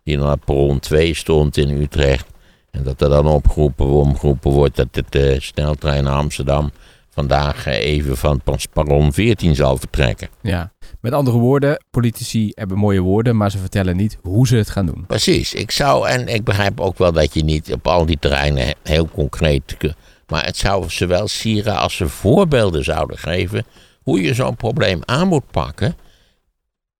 [0.03, 2.25] Die dan op perron 2 stond in Utrecht.
[2.71, 6.71] En dat er dan opgeroepen, omgeroepen wordt dat het eh, sneltrein naar Amsterdam
[7.09, 8.41] vandaag eh, even van
[8.73, 10.29] perron 14 zal vertrekken.
[10.41, 10.71] Ja.
[11.01, 14.85] Met andere woorden, politici hebben mooie woorden, maar ze vertellen niet hoe ze het gaan
[14.85, 15.03] doen.
[15.07, 18.63] Precies, ik zou, en ik begrijp ook wel dat je niet op al die terreinen
[18.65, 19.77] he- heel concreet.
[20.27, 23.65] Maar het zou ze wel sieren als ze voorbeelden zouden geven.
[24.03, 25.95] hoe je zo'n probleem aan moet pakken.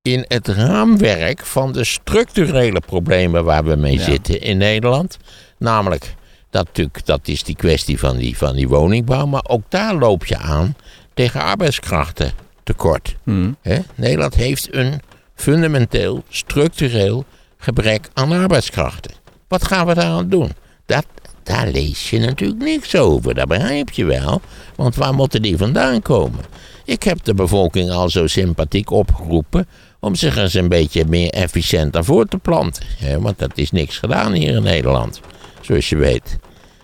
[0.01, 4.03] in het raamwerk van de structurele problemen waar we mee Ja.
[4.03, 5.17] zitten in Nederland.
[5.57, 6.15] Namelijk,
[6.49, 9.25] dat, natuurlijk, dat is die kwestie van die, van die woningbouw.
[9.25, 10.75] Maar ook daar loop je aan
[11.13, 12.31] tegen arbeidskrachten
[12.69, 13.15] tekort.
[13.23, 13.51] Hm.
[13.61, 13.79] Hè?
[13.95, 15.01] Nederland heeft een
[15.35, 17.25] fundamenteel, structureel
[17.57, 19.11] gebrek aan arbeidskrachten.
[19.47, 20.51] Wat gaan we daaraan doen?
[20.85, 21.05] Dat,
[21.43, 24.41] daar lees je natuurlijk niks over, dat begrijp je wel.
[24.75, 26.45] Want waar moeten die vandaan komen?
[26.85, 29.67] Ik heb de bevolking al zo sympathiek opgeroepen
[29.99, 32.85] om zich eens een beetje meer efficiënter voor te planten.
[33.19, 35.21] Want dat is niks gedaan hier in Nederland,
[35.61, 36.37] zoals je weet.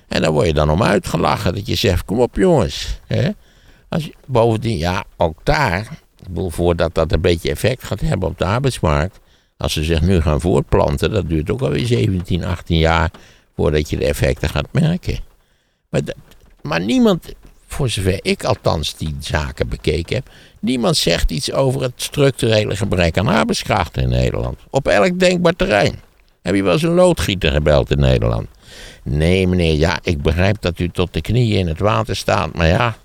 [0.07, 2.99] En daar word je dan om uitgelachen dat je zegt, kom op jongens.
[3.07, 3.29] Hè?
[4.25, 5.99] Bovendien, ja, ook daar,
[6.33, 9.19] ik voordat dat een beetje effect gaat hebben op de arbeidsmarkt,
[9.57, 13.11] als ze zich nu gaan voortplanten, dat duurt ook alweer 17, 18 jaar
[13.55, 15.19] voordat je de effecten gaat merken.
[15.89, 16.01] Maar,
[16.61, 17.33] maar niemand,
[17.67, 20.29] voor zover ik althans die zaken bekeken heb,
[20.59, 24.59] niemand zegt iets over het structurele gebrek aan arbeidskrachten in Nederland.
[24.69, 25.99] Op elk denkbaar terrein.
[26.41, 28.47] Heb je wel eens een loodgieter gebeld in Nederland?
[29.03, 32.67] Nee, meneer, ja, ik begrijp dat u tot de knieën in het water staat, maar
[32.67, 32.97] ja,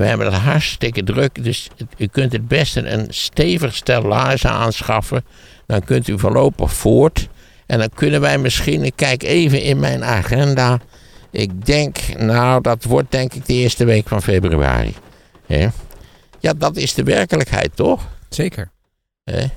[0.00, 4.50] we hebben het hartstikke druk, dus het- u kunt het beste een stevig stel laarzen
[4.50, 5.24] aanschaffen.
[5.66, 7.28] Dan kunt u voorlopig voort.
[7.66, 10.80] En dan kunnen wij misschien, ik kijk even in mijn agenda.
[11.30, 14.94] Ik denk, nou, dat wordt denk ik de eerste week van februari.
[16.40, 18.02] Ja, dat is de werkelijkheid, toch?
[18.28, 18.70] Zeker.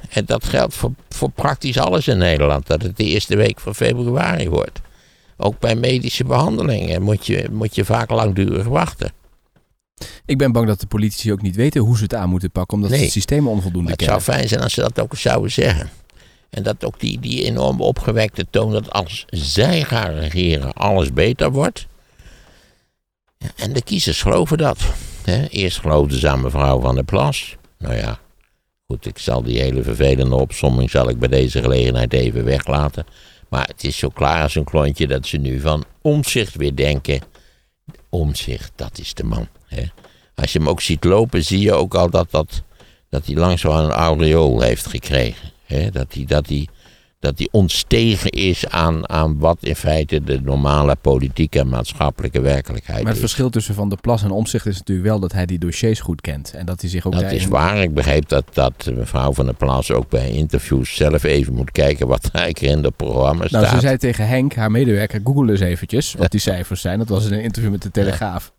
[0.10, 3.76] En dat geldt voor, voor praktisch alles in Nederland, dat het de eerste week van
[3.76, 4.82] februari wordt.
[5.38, 9.12] Ook bij medische behandelingen moet je, moet je vaak langdurig wachten.
[10.26, 12.74] Ik ben bang dat de politici ook niet weten hoe ze het aan moeten pakken,
[12.76, 13.06] omdat ze Nee.
[13.06, 14.22] het systeem onvoldoende Maar het kennen.
[14.22, 15.90] zou fijn zijn als ze dat ook zouden zeggen.
[16.50, 21.52] En dat ook die, die enorm opgewekte toon dat als zij gaan regeren alles beter
[21.52, 21.88] wordt.
[23.56, 24.80] En de kiezers geloven dat.
[25.50, 27.56] Eerst geloofden ze aan mevrouw Van der Plas.
[27.78, 28.20] Nou ja,
[28.88, 33.06] goed, ik zal die hele vervelende opsomming zal ik bij deze gelegenheid even weglaten.
[33.50, 37.22] Maar het is zo klaar als een klontje dat ze nu van omzicht weer denken.
[38.10, 39.48] Omzicht, dat is de man.
[39.68, 39.84] Hè?
[40.36, 42.62] Als je hem ook ziet lopen, zie je ook al dat, dat,
[43.10, 45.50] dat hij langzaam een aureool heeft gekregen.
[45.66, 45.90] Hè?
[45.92, 46.68] Dat, hij, dat, hij,
[47.20, 52.98] dat hij ontstegen is aan, aan wat in feite de normale politieke en maatschappelijke werkelijkheid
[52.98, 53.20] Maar het is.
[53.22, 56.22] verschil tussen Van der Plas en Omzicht is natuurlijk wel dat hij die dossiers goed
[56.22, 56.54] kent.
[56.54, 57.78] En dat hij zich ook Dat daarin- is waar.
[57.82, 62.08] Ik begreep dat, dat mevrouw van der Plas ook bij interviews zelf even moet kijken
[62.08, 63.82] wat er eigenlijk in de programma Nou, ze staat.
[63.82, 66.98] zei tegen Henk, haar medewerker, google eens eventjes wat die cijfers zijn.
[67.00, 68.52] Dat was in een interview met de Telegraaf.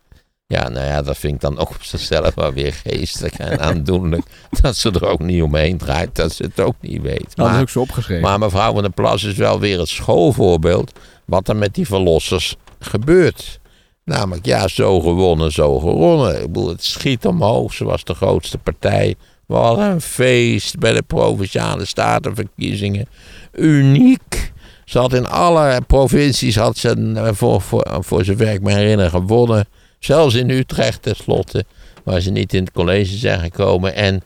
[0.54, 4.26] Ja, nou ja, dat vind ik dan ook op zichzelf wel weer geestig en aandoenlijk.
[4.60, 7.18] dat ze er ook niet omheen draait, dat ze het ook niet weet.
[7.34, 8.22] Dat is Maar- ook zo opgeschreven.
[8.22, 10.92] Maar mevrouw van der Plas is wel weer het schoolvoorbeeld
[11.24, 13.60] wat er met die verlossers gebeurt.
[14.04, 16.36] Namelijk, ja, zo gewonnen, zo gewonnen.
[16.42, 17.72] Ik bedoel, het schiet omhoog.
[17.72, 19.14] Ze was de grootste partij.
[19.46, 23.06] Wat een feest bij de provinciale statenverkiezingen.
[23.52, 24.52] Uniek.
[24.84, 29.10] Ze had in alle provincies, had ze, eh, voor, voor, voor zover ik me herinner,
[29.10, 29.68] gewonnen.
[29.98, 31.64] Zelfs in Utrecht tenslotte,
[32.04, 33.94] waar ze niet in het college zijn gekomen.
[33.94, 34.22] En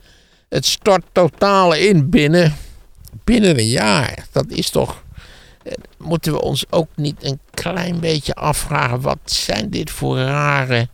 [0.48, 2.54] het stort totaal in binnen
[3.24, 4.26] binnen een jaar.
[4.32, 5.02] Dat is toch.
[5.62, 9.00] eh, Moeten we ons ook niet een klein beetje afvragen.
[9.00, 10.88] Wat zijn dit voor rare.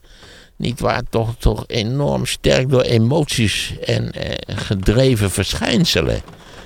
[0.57, 6.21] Niet waar, toch, toch enorm sterk door emoties en eh, gedreven verschijnselen.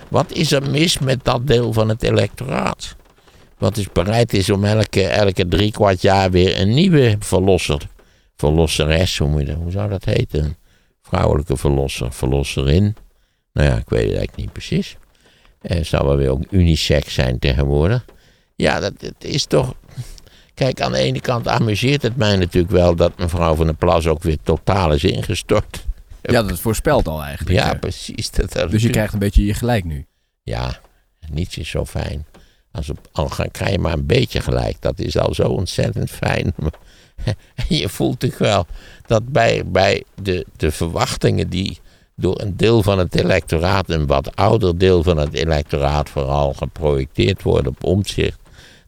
[0.09, 2.95] Wat is er mis met dat deel van het electoraat?
[3.59, 7.81] Wat is bereid is om elke, elke drie kwart jaar weer een nieuwe verlosser.
[8.47, 10.57] Verlosseres, hoe, moet je hoe zou dat heten?
[11.03, 12.97] Vrouwelijke verlosser, verlosserin.
[13.53, 14.97] Nou ja, ik weet het eigenlijk niet precies.
[15.61, 18.05] Het zou wel weer ook unisex zijn tegenwoordig.
[18.57, 19.75] Ja, dat, dat is toch.
[20.55, 24.07] Kijk, aan de ene kant amuseert het mij natuurlijk wel dat mevrouw van der Plas
[24.07, 25.85] ook weer totaal is ingestort.
[26.23, 27.57] ja, dat voorspelt al eigenlijk.
[27.59, 27.79] Ja, hè.
[27.79, 28.31] precies.
[28.31, 30.07] Dat, dat dus je natuurlijk- krijgt een beetje je gelijk nu.
[30.43, 30.81] Ja,
[31.31, 32.27] niets is zo fijn.
[32.73, 34.77] Als op, al ga- krijg je maar een beetje gelijk.
[34.81, 36.55] Dat is al zo ontzettend fijn.
[37.25, 37.37] En
[37.77, 38.67] je voelt toch wel
[39.07, 41.79] dat bij, bij de, de verwachtingen die
[42.15, 47.43] door een deel van het electoraat, een wat ouder deel van het electoraat vooral geprojecteerd
[47.43, 48.39] worden op omzicht,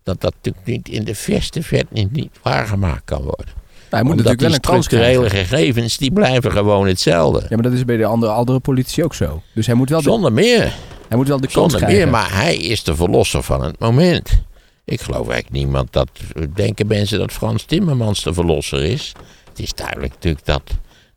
[0.03, 3.55] dat dat natuurlijk niet in de verste vet niet, niet waargemaakt kan worden.
[3.91, 7.41] hij moet Omdat natuurlijk wel een structurele gegevens, die blijven gewoon hetzelfde.
[7.41, 9.43] Ja, maar dat is bij de andere, andere politici ook zo.
[9.55, 10.75] Dus hij moet wel de, Zonder meer.
[11.09, 11.99] hij moet wel de kans Zonder krijgen.
[11.99, 14.43] meer, maar hij is de verlosser van het moment.
[14.85, 16.11] Ik geloof eigenlijk niemand dat.
[16.55, 19.13] Denken mensen dat Frans Timmermans de verlosser is?
[19.49, 20.63] Het is duidelijk natuurlijk dat,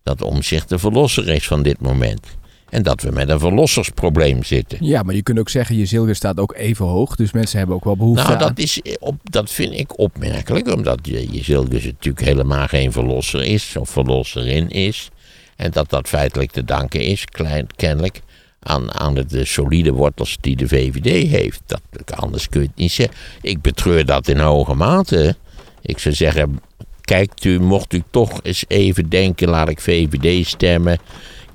[0.04, 2.22] dat Omzicht de verlosser is van dit moment.
[2.70, 4.78] En dat we met een verlossersprobleem zitten.
[4.86, 7.16] Ja, maar je kunt ook zeggen, je zilver staat ook even hoog.
[7.16, 8.40] Dus mensen hebben ook wel behoefte Nou, aan...
[8.40, 13.44] dat, is op, dat vind ik opmerkelijk, omdat je, je Zilgus natuurlijk helemaal geen verlosser
[13.44, 15.10] is, of verlosserin is.
[15.56, 18.22] En dat dat feitelijk te danken is, klein, kennelijk,
[18.68, 21.62] aan, de solide wortels die de VVD heeft.
[21.66, 21.82] Dat,
[22.16, 23.16] anders kun je het niet zeggen.
[23.42, 25.36] Ik betreur dat in hoge mate.
[25.82, 26.60] Ik zou zeggen,
[27.02, 31.00] kijkt u, mocht u toch eens even denken, laat ik VVD stemmen.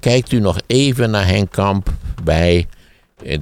[0.00, 1.92] Kijkt u nog even naar Henk Kamp
[2.24, 2.66] bij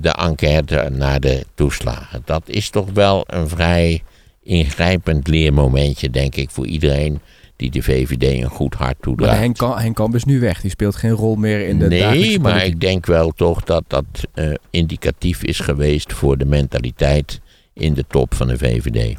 [0.00, 2.22] de enquête naar de toeslagen.
[2.24, 4.02] Dat is toch wel een vrij
[4.42, 7.20] ingrijpend leermomentje, denk ik, voor iedereen
[7.61, 9.33] die de VVD een goed hart toedraagt.
[9.33, 10.61] Maar Henk, Henk Kamp is nu weg.
[10.61, 14.05] Die speelt geen rol meer in de Nee, maar ik denk wel toch dat dat
[14.35, 17.40] uh, indicatief is geweest voor de mentaliteit
[17.73, 19.18] in de top van de VVD.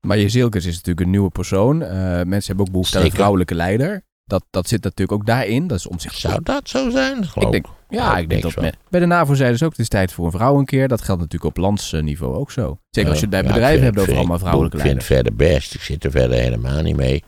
[0.00, 1.82] Maar Jezilkes is natuurlijk een nieuwe persoon.
[1.82, 4.02] Uh, mensen hebben ook behoefte aan een vrouwelijke leider.
[4.24, 5.66] Dat, dat zit natuurlijk ook daarin.
[5.66, 6.14] Dat is om zich...
[6.14, 7.22] Zou dat zo zijn?
[7.34, 8.54] Ik denk, ja, ik denk dat
[8.88, 10.88] bij de NAVO zeiden ze ook, het is tijd voor een vrouw een keer.
[10.88, 12.78] Dat geldt natuurlijk op landsniveau ook zo.
[12.90, 15.00] Zeker als je het bij bedrijven hebt over allemaal vrouwelijke leiders.
[15.00, 15.74] Ik vind het verder best.
[15.74, 17.24] Ik zit er verder helemaal niet mee.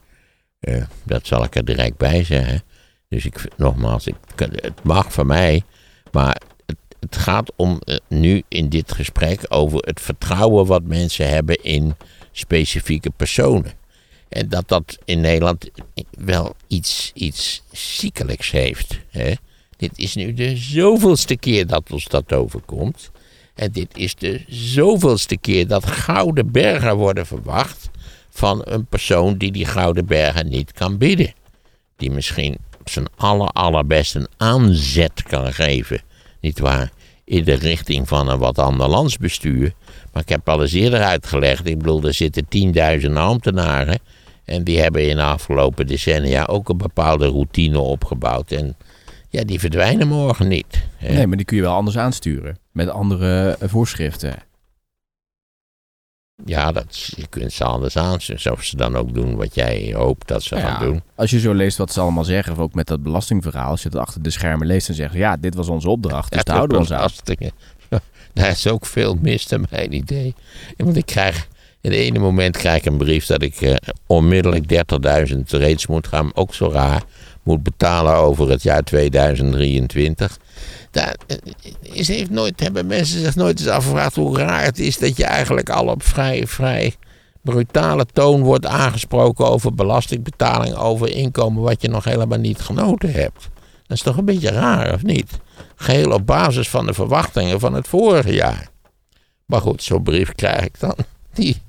[0.62, 2.62] Uh, dat zal ik er direct bij zeggen.
[3.08, 5.62] Dus ik, nogmaals, ik, het mag van mij.
[6.12, 11.28] Maar het, het gaat om uh, nu in dit gesprek over het vertrouwen wat mensen
[11.28, 11.94] hebben in
[12.32, 13.72] specifieke personen.
[14.28, 15.70] En dat dat in Nederland
[16.10, 18.98] wel iets, iets ziekelijks heeft.
[19.10, 19.32] Hè?
[19.76, 23.10] Dit is nu de zoveelste keer dat ons dat overkomt.
[23.54, 27.90] En dit is de zoveelste keer dat gouden bergen worden verwacht
[28.32, 31.32] van een persoon die die gouden bergen niet kan bieden.
[31.96, 36.00] Die misschien zijn aller, allerbest een aanzet kan geven,
[36.40, 36.90] niet waar,
[37.24, 39.72] in de richting van een wat ander landsbestuur.
[40.12, 43.98] Maar ik heb al eens eerder uitgelegd, ik bedoel, er zitten tienduizenden ambtenaren
[44.44, 48.50] en die hebben in de afgelopen decennia ook een bepaalde routine opgebouwd.
[48.50, 48.76] En
[49.28, 50.84] ja, die verdwijnen morgen niet.
[51.00, 52.58] Nee, maar die kun je wel anders aansturen.
[52.72, 54.34] Met andere eh, voorschriften.
[56.44, 58.52] Ja, dat, je kunt ze anders aansturen.
[58.52, 61.02] Of ze dan ook doen wat jij hoopt dat ze gaan doen.
[61.14, 63.70] Als je zo leest wat ze allemaal zeggen, ook met dat belastingverhaal.
[63.70, 66.30] Als je achter de schermen leest en zegt, ja, dit was onze opdracht.
[66.30, 67.50] Dus ja, daar houden we ons aan.
[68.34, 70.34] Daar is ook veel mis, naar mijn idee.
[70.76, 71.48] Want ik krijg
[71.82, 73.74] in het ene moment krijg ik een brief dat ik uh,
[74.06, 74.84] onmiddellijk
[75.32, 77.02] 30.000 reeds moet gaan, ook zo raar,
[77.42, 80.38] moet betalen over het jaar 2023.
[80.90, 81.36] Daar eh,
[81.80, 85.24] is, heeft nooit, hebben mensen zich nooit eens afgevraagd hoe raar het is dat je
[85.24, 86.94] eigenlijk al op vrij, vrij
[87.40, 93.48] brutale toon wordt aangesproken over belastingbetaling, over inkomen wat je nog helemaal niet genoten hebt.
[93.86, 95.30] Dat is toch een beetje raar, of niet?
[95.76, 98.68] Geheel op basis van de verwachtingen van het vorige jaar.
[99.46, 100.96] Maar goed, zo'n brief krijg ik dan.
[101.34, 101.62] Die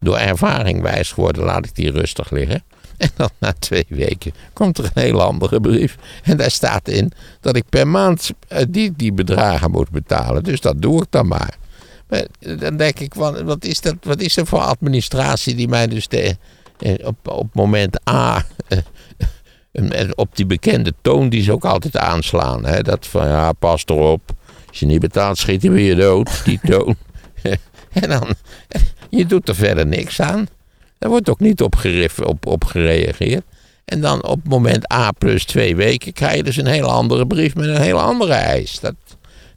[0.00, 2.64] door ervaring wijs geworden, laat ik die rustig liggen.
[2.96, 5.96] En dan na twee weken komt er een hele andere brief.
[6.22, 10.44] En daar staat in dat ik per maand eh, die, die bedragen moet betalen.
[10.44, 11.56] Dus dat doe ik dan maar.
[12.08, 12.26] maar
[12.58, 16.36] dan denk ik, wat, is dat, wat is er voor administratie die mij dus de,
[16.78, 18.44] eh, op, op moment A.
[18.68, 22.64] Eh, op die bekende toon die ze ook altijd aanslaan.
[22.64, 22.82] Hè?
[22.82, 24.34] Dat van ja, pas erop.
[24.68, 26.44] Als je niet betaalt, schiet je weer dood.
[26.44, 26.96] Die toon.
[28.02, 28.34] en dan,
[29.08, 30.46] je doet er verder niks aan.
[30.98, 31.76] Er wordt ook niet op,
[32.22, 33.42] op, op gereageerd.
[33.84, 37.54] En dan op moment A plus twee weken krijg je dus een hele andere brief
[37.54, 38.80] met een hele andere eis.
[38.80, 38.94] Dat,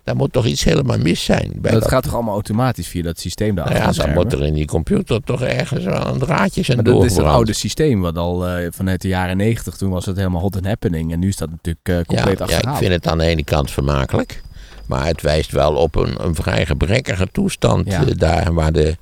[0.03, 1.51] daar moet toch iets helemaal mis zijn.
[1.55, 3.65] Bij dat, gaat toch allemaal automatisch via dat systeem daar?
[3.65, 6.93] Nou ja, dan moet er in die computer toch ergens wel een draadje zijn Maar
[6.93, 10.17] dat is het oude systeem, wat al uh, vanuit de jaren negentig, toen was het
[10.17, 11.11] helemaal hot and happening.
[11.11, 12.63] En nu is dat natuurlijk uh, compleet ja, achterhaald.
[12.63, 14.41] Ja, ik vind het aan de ene kant vermakelijk.
[14.85, 18.01] Maar het wijst wel op een, een vrij gebrekkige toestand ja.
[18.01, 18.97] uh, daar waar de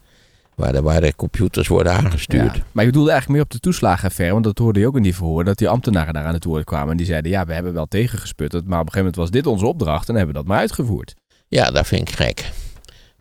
[0.57, 2.55] Waar de, waar de computers worden aangestuurd.
[2.55, 4.33] Ja, maar je bedoelde eigenlijk meer op de toeslagenaffaire.
[4.33, 5.43] Want dat hoorde je ook in die verhoor.
[5.43, 6.91] Dat die ambtenaren daar aan het woord kwamen.
[6.91, 8.67] En die zeiden, ja, we hebben wel tegengesputterd.
[8.67, 10.09] Maar op een gegeven moment was dit onze opdracht.
[10.09, 11.13] En hebben we dat maar uitgevoerd.
[11.47, 12.51] Ja, dat vind ik gek.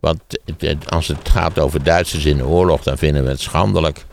[0.01, 0.21] Want
[0.89, 2.83] als het gaat over Duitsers in de oorlog.
[2.83, 4.05] Dan vinden we het schandelijk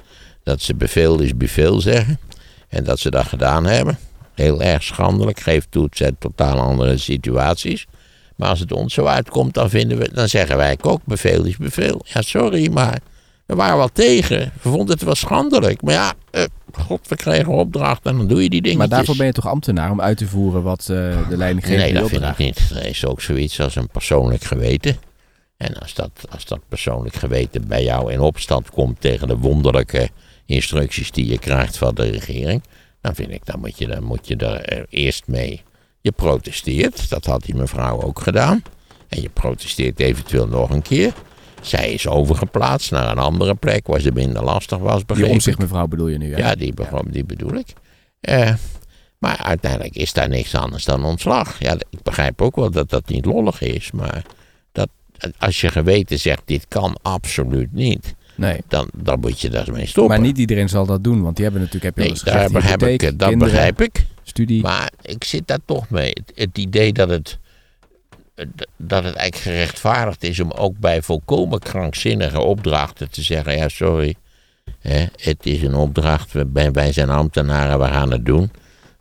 [0.44, 2.20] dat ze bevel is bevel zeggen.
[2.68, 3.98] En dat ze dat gedaan hebben.
[4.34, 5.40] Heel erg schandelijk.
[5.40, 7.88] Geeft toe, het zijn totaal andere situaties.
[8.36, 11.58] Maar als het ons zo uitkomt, dan, vinden we, dan zeggen wij ook bevel is
[11.58, 12.02] bevel.
[12.06, 13.00] Ja, sorry, maar
[13.45, 14.51] we waren wel tegen.
[14.62, 15.82] We vonden het wel schandelijk.
[15.82, 18.77] Maar ja, uh, god, we kregen opdracht en dan doe je die dingen.
[18.77, 21.77] Maar daarvoor ben je toch ambtenaar om uit te voeren wat uh, de leiding geeft?
[21.77, 22.71] Nee, dat vind ik niet.
[22.75, 24.98] Er is ook zoiets als een persoonlijk geweten.
[25.58, 30.10] En als dat, als dat persoonlijk geweten bij jou in opstand komt tegen de wonderlijke
[30.46, 32.63] instructies die je krijgt van de regering,
[33.02, 35.62] dan vind ik, dan moet je, dan moet je er eerst mee.
[36.02, 38.63] Je protesteert, dat had die mevrouw ook gedaan.
[39.08, 41.13] En je protesteert eventueel nog een keer.
[41.64, 45.06] Zij is overgeplaatst naar een andere plek waar ze minder lastig was.
[45.06, 46.34] Die omzicht mevrouw bedoel je nu?
[46.34, 46.38] Hè?
[46.38, 46.74] Ja, die,
[47.10, 47.68] die bedoel ik.
[48.22, 48.54] Uh,
[49.18, 51.60] maar uiteindelijk is daar niks anders dan ontslag.
[51.60, 53.92] Ja, ik begrijp ook wel dat dat niet lollig is.
[53.92, 54.24] Maar
[54.72, 54.90] dat,
[55.38, 58.16] als je geweten zegt, dit kan absoluut niet.
[58.36, 58.62] Nee.
[58.68, 60.18] Dan, dan moet je daarmee stoppen.
[60.18, 61.22] Maar niet iedereen zal dat doen.
[61.22, 64.06] Want die hebben natuurlijk, heb je nee, daar heb ik, dat begrijp ik.
[64.24, 64.62] Studie.
[64.62, 66.10] Maar ik zit daar toch mee.
[66.10, 67.40] Het, het idee dat het
[68.77, 74.15] dat het eigenlijk gerechtvaardigd is om ook bij volkomen krankzinnige opdrachten te zeggen: ja, sorry,
[74.79, 78.52] hè, het is een opdracht, wij, wij zijn ambtenaren, we gaan het doen.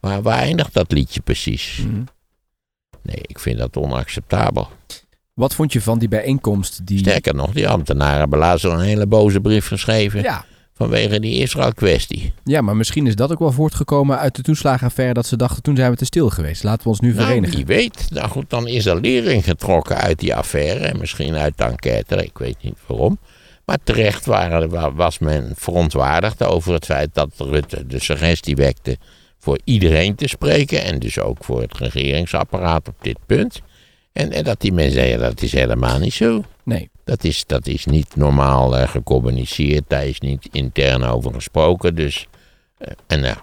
[0.01, 1.76] Maar waar eindigt dat liedje precies?
[1.87, 2.03] Mhm.
[3.03, 4.68] Nee, ik vind dat onacceptabel.
[5.35, 6.87] Wat vond je van die bijeenkomst?
[6.87, 6.99] Die...
[6.99, 10.22] Sterker nog, die ambtenaren hebben laatst al een hele boze brief geschreven.
[10.22, 10.45] Ja.
[10.75, 12.33] Vanwege die Israël-kwestie.
[12.45, 15.77] ja, maar misschien is dat ook wel voortgekomen uit de toeslagenaffaire dat ze dachten toen
[15.77, 16.62] zijn we te stil geweest.
[16.62, 17.57] Laten we ons nu Nou, verenigen.
[17.57, 18.07] wie weet.
[18.11, 20.85] Nou goed, dan is er lering getrokken uit die affaire.
[20.85, 23.18] En misschien uit de enquête, ik weet niet waarom.
[23.64, 28.97] Maar terecht waren, wa- was men verontwaardigd over het feit dat Rutte de suggestie wekte
[29.39, 30.85] voor iedereen te spreken.
[30.85, 33.61] En dus ook voor het regeringsapparaat op dit punt.
[34.12, 36.45] En, en dat die mensen zeiden, dat is helemaal niet zo.
[36.64, 36.91] Nee.
[37.05, 41.94] Dat is, dat is niet normaal eh, gecommuniceerd, daar is niet intern over gesproken.
[41.94, 42.26] Dus,
[42.78, 43.36] eh, en nou,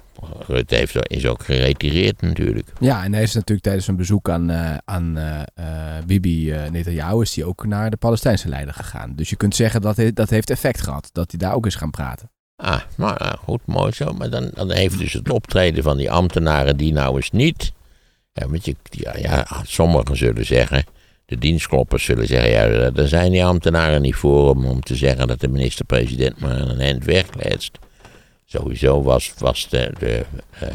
[0.47, 2.67] Rutte heeft, is ook geretireerd natuurlijk.
[2.79, 6.69] Ja, en hij is natuurlijk tijdens een bezoek aan, eh, aan eh, eh, Bibi eh,
[6.69, 9.15] Netanyahu is hij ook naar de Palestijnse leider gegaan.
[9.15, 11.75] Dus je kunt zeggen dat hij, dat heeft effect gehad, dat hij daar ook is
[11.75, 12.31] gaan praten.
[12.55, 14.13] Ah, ja, goed, mooi zo.
[14.13, 17.71] Maar dan, dan heeft dus het optreden van die ambtenaren die nou eens niet.
[18.33, 20.85] Ja, want je, ja, ja, sommigen zullen zeggen,
[21.29, 25.39] de dienstkloppers zullen zeggen, ja, daar zijn die ambtenaren niet voor om, te zeggen dat
[25.39, 27.77] de minister-president maar een eind wegletst.
[28.45, 30.25] Sowieso was, was de, de,
[30.59, 30.67] eh,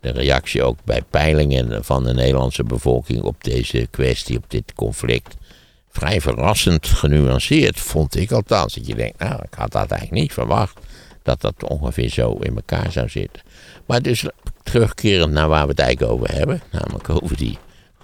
[0.00, 5.36] de reactie ook bij peilingen van de Nederlandse bevolking op deze kwestie, op dit conflict,
[5.88, 8.74] vrij verrassend genuanceerd, vond ik althans.
[8.74, 10.80] Dat je denkt, nou, ik had dat eigenlijk niet verwacht
[11.22, 13.42] dat dat ongeveer zo in elkaar zou zitten.
[13.86, 14.24] Maar dus
[14.62, 17.58] terugkerend naar waar we het eigenlijk over hebben, namelijk over die,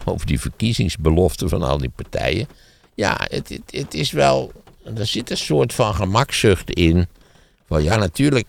[0.07, 2.49] over die verkiezingsbeloften van al die partijen.
[2.95, 4.53] Ja, het, het, het is wel,
[4.97, 7.07] er zit een soort van gemakzucht in.
[7.67, 8.47] Van ja, natuurlijk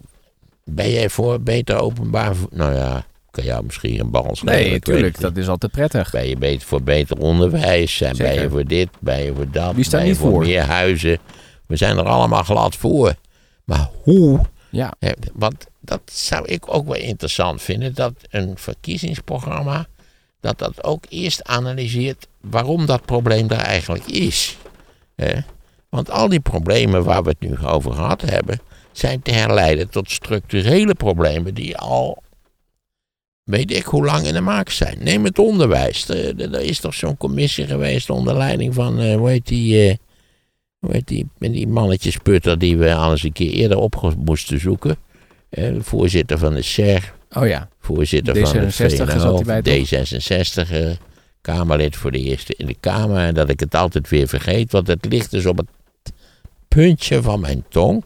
[0.64, 5.20] ben jij voor beter openbaar, nou ja, kan jou misschien een bal ik weet natuurlijk,
[5.20, 6.12] dat is altijd prettig.
[6.12, 8.02] ben je beter voor beter onderwijs?
[8.02, 8.90] En ben je voor dit?
[9.00, 9.76] Ben je voor dat?
[9.76, 10.42] Wie staat ben je voor voor?
[10.42, 11.18] meer huizen?
[11.66, 13.16] We zijn er allemaal glad voor.
[13.64, 14.40] Maar hoe?
[14.70, 14.94] Ja,
[15.34, 17.94] Want dat zou ik ook wel interessant vinden.
[17.94, 19.88] Dat een verkiezingsprogramma.
[20.46, 24.58] Dat dat ook eerst analyseert waarom dat probleem er eigenlijk is.
[25.90, 28.60] Want al die problemen waar we het nu over gehad hebben.
[28.92, 32.24] zijn te herleiden tot structurele problemen die al
[33.44, 34.98] weet ik hoe lang in de maak zijn.
[35.04, 36.10] Neem het onderwijs.
[36.10, 39.96] Er, is toch zo'n commissie geweest onder leiding van, eh, hoe heet die, eh,
[40.80, 44.98] hoe heet die, die mannetjesputter die we al eens een keer eerder op moesten zoeken.
[45.80, 47.70] Voorzitter van de SER, oh ja.
[47.80, 50.08] voorzitter van de D66 zat VNO, hij bij, toch?
[50.08, 50.90] D66, eh,
[51.42, 53.18] Kamerlid voor de eerste in de Kamer.
[53.18, 55.68] En dat ik het altijd weer vergeet, want het ligt dus op het
[56.68, 58.04] puntje van mijn tong.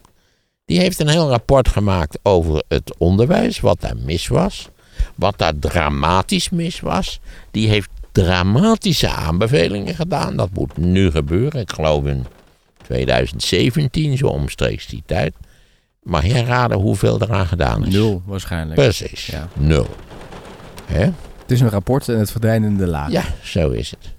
[0.64, 4.68] Die heeft een heel rapport gemaakt over het onderwijs, wat daar mis was.
[5.14, 7.20] Wat daar dramatisch mis was.
[7.50, 10.36] Die heeft dramatische aanbevelingen gedaan.
[10.36, 11.60] Dat moet nu gebeuren.
[11.60, 12.26] Ik geloof in
[12.82, 15.34] 2017, zo omstreeks die tijd.
[16.02, 17.92] Maar herraden hoeveel eraan gedaan is.
[17.92, 18.74] Nul waarschijnlijk.
[18.80, 19.26] Precies.
[19.26, 19.48] Ja.
[19.54, 19.86] Nul.
[20.84, 21.02] Hè?
[21.02, 23.10] Het is een rapport en het verdwijnt in de laag.
[23.10, 24.14] Ja, zo is het.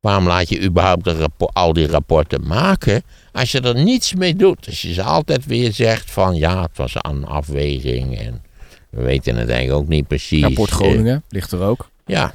[0.00, 1.14] Waarom laat je überhaupt
[1.52, 3.02] al die rapporten maken
[3.32, 4.66] als je er niets mee doet?
[4.66, 8.42] Als je ze altijd weer zegt van ja, het was een afweging en
[8.90, 10.42] we weten het eigenlijk ook niet precies.
[10.42, 11.90] Rapport Eh, Groningen ligt er ook.
[12.06, 12.34] ja.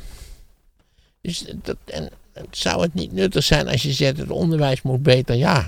[1.21, 2.09] Dus dat, en
[2.51, 5.36] zou het niet nuttig zijn als je zegt het onderwijs moet beter?
[5.36, 5.67] Ja.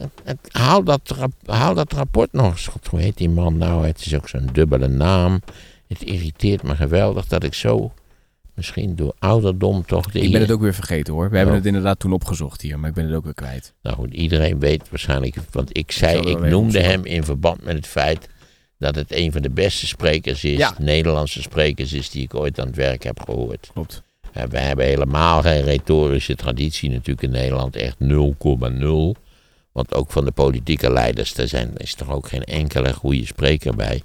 [0.00, 1.16] Het, het- haal, dat,
[1.46, 2.66] haal dat rapport nog eens.
[2.66, 3.86] God, hoe heet die man nou?
[3.86, 5.40] Het is ook zo'n dubbele naam.
[5.88, 7.92] Het irriteert me geweldig dat ik zo,
[8.54, 10.10] misschien door ouderdom toch...
[10.10, 11.30] De Ik ben het ook weer vergeten hoor.
[11.30, 11.60] We hebben Oh.
[11.60, 13.74] het inderdaad toen opgezocht hier, maar ik ben het ook weer kwijt.
[13.82, 17.86] Nou goed, iedereen weet waarschijnlijk, want ik zei, ik noemde hem in verband met het
[17.86, 18.28] feit
[18.78, 20.74] dat het een van de beste sprekers is, Ja.
[20.78, 23.70] Nederlandse sprekers is die ik ooit aan het werk heb gehoord.
[23.72, 24.02] Klopt.
[24.32, 29.24] En we hebben helemaal geen retorische traditie natuurlijk in Nederland, echt 0,0.
[29.76, 33.74] Want ook van de politieke leiders, daar zijn, is toch ook geen enkele goede spreker
[33.76, 34.02] bij.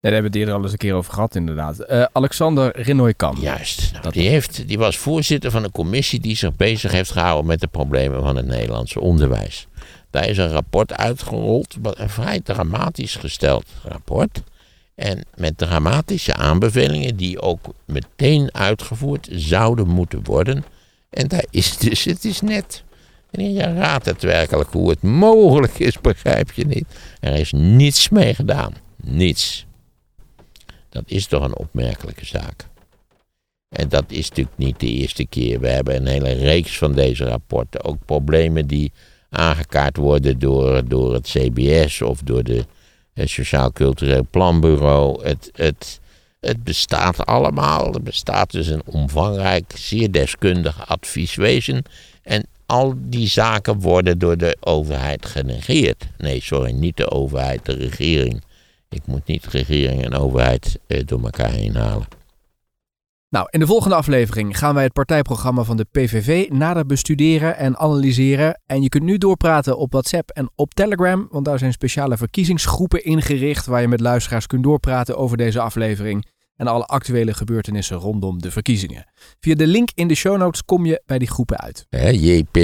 [0.00, 1.78] daar hebben we het eerder al eens een keer over gehad inderdaad.
[1.78, 3.36] Eh, Alexander Rinoy-Kam.
[3.40, 3.90] Juist.
[3.92, 7.46] Nou, Dat- die, heeft, die was voorzitter van een commissie die zich bezig heeft gehouden
[7.46, 9.66] met de problemen van het Nederlandse onderwijs.
[10.10, 14.42] Daar is een rapport uitgerold, een vrij dramatisch gesteld rapport.
[14.94, 20.64] En met dramatische aanbevelingen die ook meteen uitgevoerd zouden moeten worden.
[21.10, 22.84] En daar is dus, het is net.
[23.30, 26.86] En je raadt het werkelijk hoe het mogelijk is, begrijp je niet.
[27.20, 28.74] Er is niets mee gedaan.
[29.02, 29.66] Niets.
[30.88, 32.66] Dat is toch een opmerkelijke zaak.
[33.68, 35.60] En dat is natuurlijk niet de eerste keer.
[35.60, 37.84] We hebben een hele reeks van deze rapporten.
[37.84, 38.92] Ook problemen die
[39.30, 42.64] aangekaart worden door, door het CBS of door de,
[43.14, 45.24] het Sociaal Cultureel Planbureau.
[45.24, 46.00] Het, het,
[46.40, 47.94] Het bestaat allemaal.
[47.94, 51.82] Er bestaat dus een omvangrijk, zeer deskundig advieswezen.
[52.66, 56.08] Al die zaken worden door de overheid genegeerd.
[56.18, 58.42] Nee, sorry, niet de overheid, de regering.
[58.88, 62.06] Ik moet niet regering en overheid eh, door elkaar heen halen.
[63.28, 67.76] Nou, in de volgende aflevering gaan wij het partijprogramma van de PVV nader bestuderen en
[67.76, 68.60] analyseren.
[68.66, 73.04] En je kunt nu doorpraten op WhatsApp en op Telegram, want daar zijn speciale verkiezingsgroepen
[73.04, 78.42] ingericht waar je met luisteraars kunt doorpraten over deze aflevering en alle actuele gebeurtenissen rondom
[78.42, 79.06] de verkiezingen.
[79.40, 81.86] Via de link in de show notes kom je bij die groepen uit.
[82.12, 82.56] JP,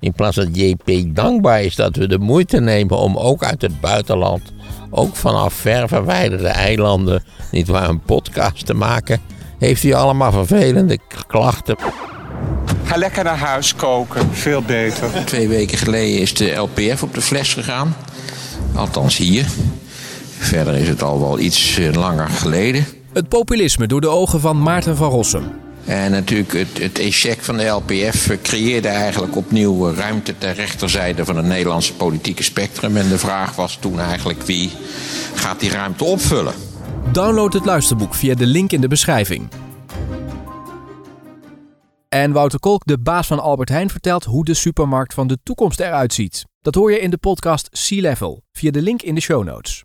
[0.00, 3.80] in plaats dat JP dankbaar is dat we de moeite nemen om ook uit het
[3.80, 4.52] buitenland,
[4.90, 9.20] ook vanaf ver verwijderde eilanden, niet waar een podcast te maken
[9.58, 11.76] heeft hij allemaal vervelende klachten.
[12.84, 15.24] Ga lekker naar huis koken, veel beter.
[15.24, 17.96] Twee weken geleden is de LPF op de fles gegaan.
[18.74, 19.46] Althans hier.
[20.38, 22.86] Verder is het al wel iets eh, langer geleden.
[23.12, 25.44] Het populisme door de ogen van Maarten van Rossum.
[25.84, 31.36] En natuurlijk het, het echec van de LPF creëerde eigenlijk opnieuw ruimte ter rechterzijde van
[31.36, 32.96] het Nederlandse politieke spectrum.
[32.96, 34.70] En de vraag was toen eigenlijk wie
[35.34, 36.54] gaat die ruimte opvullen?
[37.12, 39.48] Download het luisterboek via de link in de beschrijving.
[42.08, 45.80] En Wouter Kolk, de baas van Albert Heijn, vertelt hoe de supermarkt van de toekomst
[45.80, 46.44] eruit ziet.
[46.60, 49.84] Dat hoor je in de podcast Sea Level via de link in de show notes.